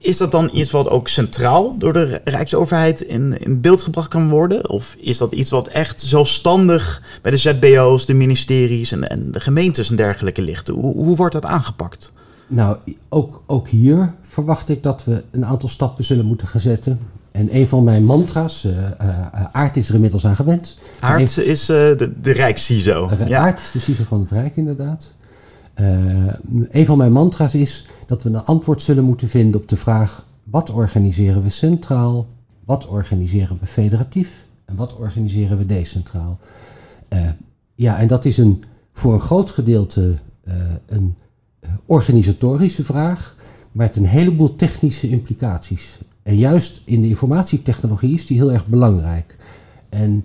is 0.01 0.16
dat 0.16 0.31
dan 0.31 0.51
iets 0.53 0.70
wat 0.70 0.88
ook 0.88 1.09
centraal 1.09 1.79
door 1.79 1.92
de 1.92 2.20
Rijksoverheid 2.25 3.01
in, 3.01 3.38
in 3.38 3.61
beeld 3.61 3.83
gebracht 3.83 4.09
kan 4.09 4.29
worden? 4.29 4.68
Of 4.68 4.97
is 4.99 5.18
dat 5.18 5.33
iets 5.33 5.51
wat 5.51 5.68
echt 5.68 6.01
zelfstandig 6.01 7.03
bij 7.23 7.31
de 7.31 7.37
ZBO's, 7.37 8.07
de 8.07 8.14
ministeries 8.14 8.92
en, 8.92 9.09
en 9.09 9.33
de 9.33 9.40
gemeentes 9.40 9.90
en 9.90 9.97
dergelijke 9.97 10.42
ligt? 10.42 10.68
Hoe 10.68 11.16
wordt 11.16 11.35
dat 11.35 11.44
aangepakt? 11.44 12.12
Nou, 12.53 12.77
ook, 13.09 13.43
ook 13.47 13.69
hier 13.69 14.15
verwacht 14.21 14.69
ik 14.69 14.83
dat 14.83 15.05
we 15.05 15.25
een 15.31 15.47
aantal 15.47 15.69
stappen 15.69 16.05
zullen 16.05 16.27
moeten 16.27 16.47
gaan 16.47 16.61
zetten. 16.61 17.01
En 17.31 17.57
een 17.57 17.69
van 17.69 17.85
mijn 17.85 18.05
mantra's, 18.05 18.65
uh, 18.65 18.73
uh, 18.73 19.45
Aard 19.53 19.77
is 19.77 19.88
er 19.88 19.95
inmiddels 19.95 20.27
aan 20.27 20.37
gewend. 20.37 20.79
Aard 21.01 21.38
is 21.38 21.71
uh, 21.71 21.77
de, 21.77 22.12
de 22.21 22.33
Rijk-CISO. 22.33 23.11
Ja. 23.27 23.38
Aard 23.38 23.59
is 23.59 23.71
de 23.71 23.79
CISO 23.79 24.05
van 24.05 24.21
het 24.21 24.31
Rijk, 24.31 24.57
inderdaad. 24.57 25.15
een 25.75 26.87
van 26.87 26.99
mijn 26.99 27.12
mantra's 27.12 27.55
is 27.55 27.87
dat 28.07 28.23
we 28.23 28.29
een 28.29 28.45
antwoord 28.45 28.83
zullen 28.83 29.05
moeten 29.05 29.29
vinden 29.29 29.61
op 29.61 29.69
de 29.69 29.77
vraag... 29.77 30.27
wat 30.45 30.71
organiseren 30.71 31.43
we 31.43 31.49
centraal, 31.49 32.27
wat 32.65 32.87
organiseren 32.87 33.57
we 33.61 33.67
federatief 33.67 34.47
en 34.65 34.77
wat 34.77 34.97
organiseren 34.97 35.59
we 35.59 35.67
decentraal? 35.67 36.38
ja, 37.75 37.99
en 37.99 38.07
dat 38.07 38.25
is 38.25 38.38
een, 38.38 38.62
voor 38.93 39.12
een 39.12 39.21
groot 39.21 39.51
gedeelte 39.51 40.15
een 40.87 41.17
organisatorische 41.87 42.85
vraag, 42.85 43.37
met 43.72 43.96
een 43.96 44.07
heleboel 44.07 44.57
technische 44.57 45.09
implicaties. 45.09 45.98
En 46.22 46.37
juist 46.37 46.83
in 46.85 47.01
de 47.01 47.09
informatietechnologie 47.09 48.14
is 48.14 48.27
die 48.27 48.37
heel 48.37 48.53
erg 48.53 48.66
belangrijk. 48.66 49.37
En 49.88 50.25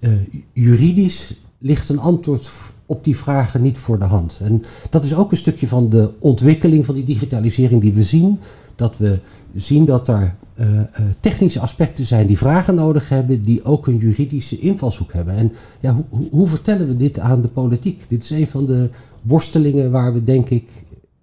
uh, 0.00 0.18
juridisch 0.52 1.34
ligt 1.58 1.88
een 1.88 1.98
antwoord 1.98 2.50
op 2.92 3.04
die 3.04 3.16
vragen 3.16 3.62
niet 3.62 3.78
voor 3.78 3.98
de 3.98 4.04
hand. 4.04 4.40
En 4.42 4.62
dat 4.90 5.04
is 5.04 5.14
ook 5.14 5.30
een 5.30 5.36
stukje 5.36 5.66
van 5.66 5.88
de 5.88 6.10
ontwikkeling 6.18 6.86
van 6.86 6.94
die 6.94 7.04
digitalisering 7.04 7.80
die 7.80 7.92
we 7.92 8.02
zien. 8.02 8.40
Dat 8.74 8.98
we 8.98 9.20
zien 9.54 9.84
dat 9.84 10.08
er 10.08 10.34
uh, 10.60 10.74
uh, 10.74 10.84
technische 11.20 11.60
aspecten 11.60 12.04
zijn 12.04 12.26
die 12.26 12.38
vragen 12.38 12.74
nodig 12.74 13.08
hebben, 13.08 13.42
die 13.42 13.64
ook 13.64 13.86
een 13.86 13.96
juridische 13.96 14.58
invalshoek 14.58 15.12
hebben. 15.12 15.34
En 15.34 15.52
ja, 15.80 15.96
hoe, 16.08 16.28
hoe 16.30 16.48
vertellen 16.48 16.86
we 16.86 16.94
dit 16.94 17.18
aan 17.18 17.42
de 17.42 17.48
politiek? 17.48 18.04
Dit 18.08 18.22
is 18.22 18.30
een 18.30 18.46
van 18.46 18.66
de 18.66 18.90
worstelingen 19.22 19.90
waar 19.90 20.12
we 20.12 20.24
denk 20.24 20.48
ik 20.48 20.70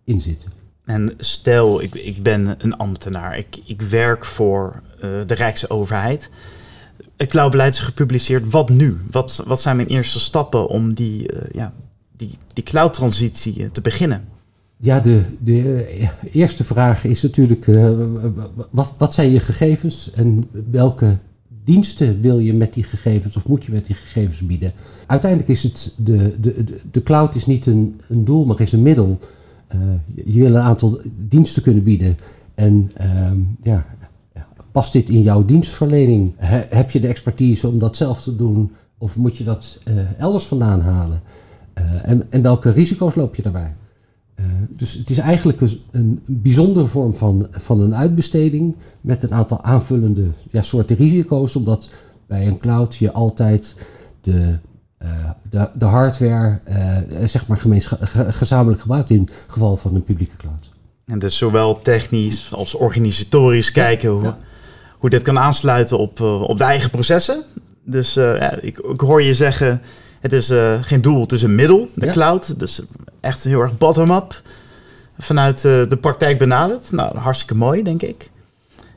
in 0.04 0.20
zitten. 0.20 0.50
En 0.86 1.14
stel, 1.18 1.82
ik, 1.82 1.96
ik 1.96 2.24
ben 2.24 2.56
een 2.58 2.78
ambtenaar, 2.78 3.38
ik, 3.38 3.62
ik 3.66 3.82
werk 3.82 4.26
voor 4.26 4.82
uh, 4.96 5.10
de 5.26 5.34
Rijksoverheid. 5.34 6.30
Het 7.18 7.30
cloudbeleid 7.30 7.74
is 7.74 7.80
gepubliceerd. 7.80 8.50
Wat 8.50 8.70
nu? 8.70 8.98
Wat, 9.12 9.44
wat 9.48 9.62
zijn 9.62 9.76
mijn 9.76 9.88
eerste 9.88 10.20
stappen 10.20 10.68
om 10.68 10.94
die, 10.94 11.34
uh, 11.34 11.40
ja, 11.52 11.74
die, 12.18 12.38
die 12.54 12.64
cloud-transitie 12.64 13.72
te 13.72 13.82
beginnen? 13.82 14.28
Ja, 14.78 15.00
de, 15.00 15.24
de 15.40 16.10
eerste 16.32 16.64
vraag 16.64 17.04
is 17.04 17.22
natuurlijk: 17.22 17.66
wat, 18.72 18.94
wat 18.98 19.14
zijn 19.14 19.32
je 19.32 19.40
gegevens 19.40 20.12
en 20.12 20.48
welke 20.72 21.18
diensten 21.64 22.22
wil 22.22 22.40
je 22.40 22.54
met 22.54 22.74
die 22.74 22.84
gegevens 22.84 23.36
of 23.36 23.48
moet 23.48 23.66
je 23.66 23.72
met 23.72 23.86
die 23.86 23.96
gegevens 23.96 24.46
bieden? 24.46 24.74
Uiteindelijk 25.08 25.50
is 25.52 25.64
het 25.64 25.94
de, 25.98 26.40
de, 26.40 26.66
de, 26.92 27.04
cloud 27.04 27.36
is 27.36 27.46
niet 27.46 27.66
een, 27.66 28.02
een 28.08 28.26
doel, 28.26 28.46
maar 28.46 28.62
is 28.62 28.72
een 28.72 28.82
middel. 28.82 29.18
Je 30.26 30.40
wil 30.40 30.56
een 30.56 30.62
aantal 30.62 31.00
diensten 31.16 31.62
kunnen 31.62 31.84
bieden. 31.84 32.18
En 32.56 32.92
uh, 33.02 33.32
ja, 33.62 33.86
past 34.80 34.94
dit 34.94 35.10
in 35.10 35.22
jouw 35.22 35.46
dienstverlening? 35.46 36.34
He, 36.38 36.66
heb 36.70 36.92
je 36.92 37.00
de 37.00 37.08
expertise 37.08 37.68
om 37.68 37.80
dat 37.80 37.96
zelf 37.96 38.22
te 38.22 38.36
doen? 38.36 38.72
Of 38.98 39.18
moet 39.18 39.38
je 39.38 39.44
dat 39.44 39.78
uh, 39.90 40.20
elders 40.20 40.46
vandaan 40.46 40.82
halen? 40.82 41.22
Uh, 41.80 42.10
en, 42.10 42.28
en, 42.30 42.42
welke 42.42 42.70
risico's 42.70 43.16
loop 43.16 43.36
je 43.36 43.42
daarbij? 43.42 43.76
dus 44.70 44.94
het 44.94 45.10
is 45.10 45.18
eigenlijk 45.18 45.62
een, 45.62 45.80
een, 45.92 46.22
bijzondere 46.26 46.88
vorm 46.88 47.16
van, 47.16 47.48
van 47.50 47.82
een 47.82 47.96
uitbesteding 47.96 48.76
met 49.02 49.24
een 49.24 49.34
aantal 49.34 49.64
aanvullende 49.64 50.28
ja, 50.50 50.62
soorten 50.62 50.96
risico's, 50.96 51.56
omdat 51.56 51.90
bij 52.28 52.48
een 52.48 52.58
cloud 52.58 52.96
je 52.96 53.12
altijd 53.12 53.76
de 54.22 54.60
de, 55.50 55.70
de, 55.74 55.86
hardware 55.86 56.62
zeg 57.26 57.48
maar 57.48 57.62
gezamenlijk 58.12 58.82
gebruikt 58.82 59.10
in 59.10 59.30
geval 59.48 59.78
van 59.78 59.96
een 59.96 60.04
publieke 60.04 60.36
cloud. 60.36 60.70
En 61.06 61.20
dus 61.20 61.38
zowel 61.38 61.82
technisch 61.82 62.54
als 62.54 62.76
organisatorisch 62.76 63.72
kijken 63.72 64.10
hoe, 64.10 64.24
ja. 64.24 64.38
Hoe 65.00 65.10
dit 65.10 65.22
kan 65.22 65.40
aansluiten 65.40 65.98
op, 65.98 66.20
uh, 66.20 66.42
op 66.42 66.58
de 66.58 66.64
eigen 66.64 66.90
processen. 66.90 67.44
Dus 67.84 68.14
ja, 68.14 68.60
ik, 68.62 68.78
ik, 68.78 69.00
hoor 69.00 69.22
je 69.22 69.34
zeggen, 69.34 69.82
het 70.20 70.34
is 70.34 70.52
geen 70.82 71.02
doel, 71.02 71.22
het 71.22 71.32
is 71.32 71.44
een 71.44 71.56
middel, 71.56 71.88
de 71.96 72.06
ja. 72.06 72.12
cloud. 72.12 72.60
Dus 72.60 72.82
echt 73.20 73.44
heel 73.44 73.62
erg 73.62 73.78
bottom-up 73.78 74.42
vanuit 75.18 75.62
de 75.62 75.98
praktijk 76.02 76.38
benaderd. 76.38 76.92
Nou, 76.92 77.18
hartstikke 77.18 77.56
mooi, 77.56 77.84
denk 77.84 78.02
ik. 78.02 78.30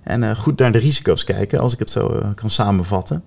En 0.02 0.22
eh, 0.22 0.36
goed 0.36 0.58
naar 0.58 0.72
de 0.72 0.78
risico's 0.78 1.24
kijken, 1.24 1.58
als 1.58 1.72
ik 1.72 1.78
het 1.78 1.90
zo 1.90 2.08
eh, 2.08 2.28
kan 2.34 2.50
samenvatten. 2.50 3.22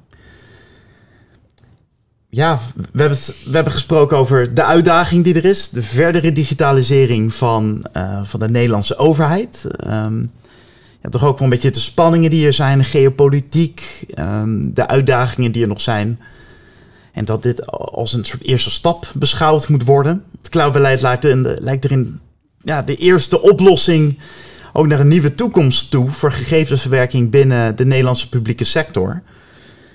Ja, 2.29 2.59
we 2.75 3.01
hebben, 3.01 3.17
het, 3.17 3.35
we 3.45 3.51
hebben 3.51 3.73
gesproken 3.73 4.17
over 4.17 4.53
de 4.53 4.63
uitdaging 4.63 5.23
die 5.23 5.35
er 5.35 5.45
is. 5.45 5.69
De 5.69 5.83
verdere 5.83 6.31
digitalisering 6.31 7.33
van, 7.33 7.85
uh, 7.97 8.21
van 8.23 8.39
de 8.39 8.49
Nederlandse 8.49 8.97
overheid. 8.97 9.65
Um, 9.87 10.31
ja, 11.05 11.11
toch 11.11 11.23
ook 11.23 11.39
wel 11.39 11.47
een 11.47 11.53
beetje 11.53 11.71
de 11.71 11.79
spanningen 11.79 12.29
die 12.29 12.45
er 12.45 12.53
zijn, 12.53 12.77
de 12.77 12.83
geopolitiek, 12.83 14.05
um, 14.19 14.73
de 14.73 14.87
uitdagingen 14.87 15.51
die 15.51 15.61
er 15.61 15.67
nog 15.67 15.81
zijn. 15.81 16.19
En 17.11 17.25
dat 17.25 17.43
dit 17.43 17.67
als 17.71 18.13
een 18.13 18.25
soort 18.25 18.43
eerste 18.43 18.69
stap 18.69 19.11
beschouwd 19.13 19.67
moet 19.67 19.83
worden. 19.83 20.23
Het 20.37 20.49
cloudbeleid 20.49 21.01
lijkt, 21.01 21.23
lijkt 21.59 21.83
erin 21.83 22.19
ja, 22.61 22.81
de 22.81 22.95
eerste 22.95 23.41
oplossing 23.41 24.19
ook 24.73 24.87
naar 24.87 24.99
een 24.99 25.07
nieuwe 25.07 25.35
toekomst 25.35 25.91
toe 25.91 26.11
voor 26.11 26.31
gegevensverwerking 26.31 27.29
binnen 27.29 27.75
de 27.75 27.85
Nederlandse 27.85 28.29
publieke 28.29 28.63
sector. 28.63 29.21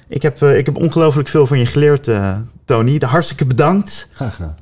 Ik 0.08 0.22
heb, 0.22 0.42
uh, 0.42 0.58
ik 0.58 0.66
heb 0.66 0.76
ongelooflijk 0.76 1.28
veel 1.28 1.46
van 1.46 1.58
je 1.58 1.66
geleerd, 1.66 2.08
uh, 2.08 2.38
Tony. 2.64 2.96
Hartstikke 2.98 3.46
bedankt. 3.46 4.08
Graag 4.12 4.34
gedaan. 4.34 4.58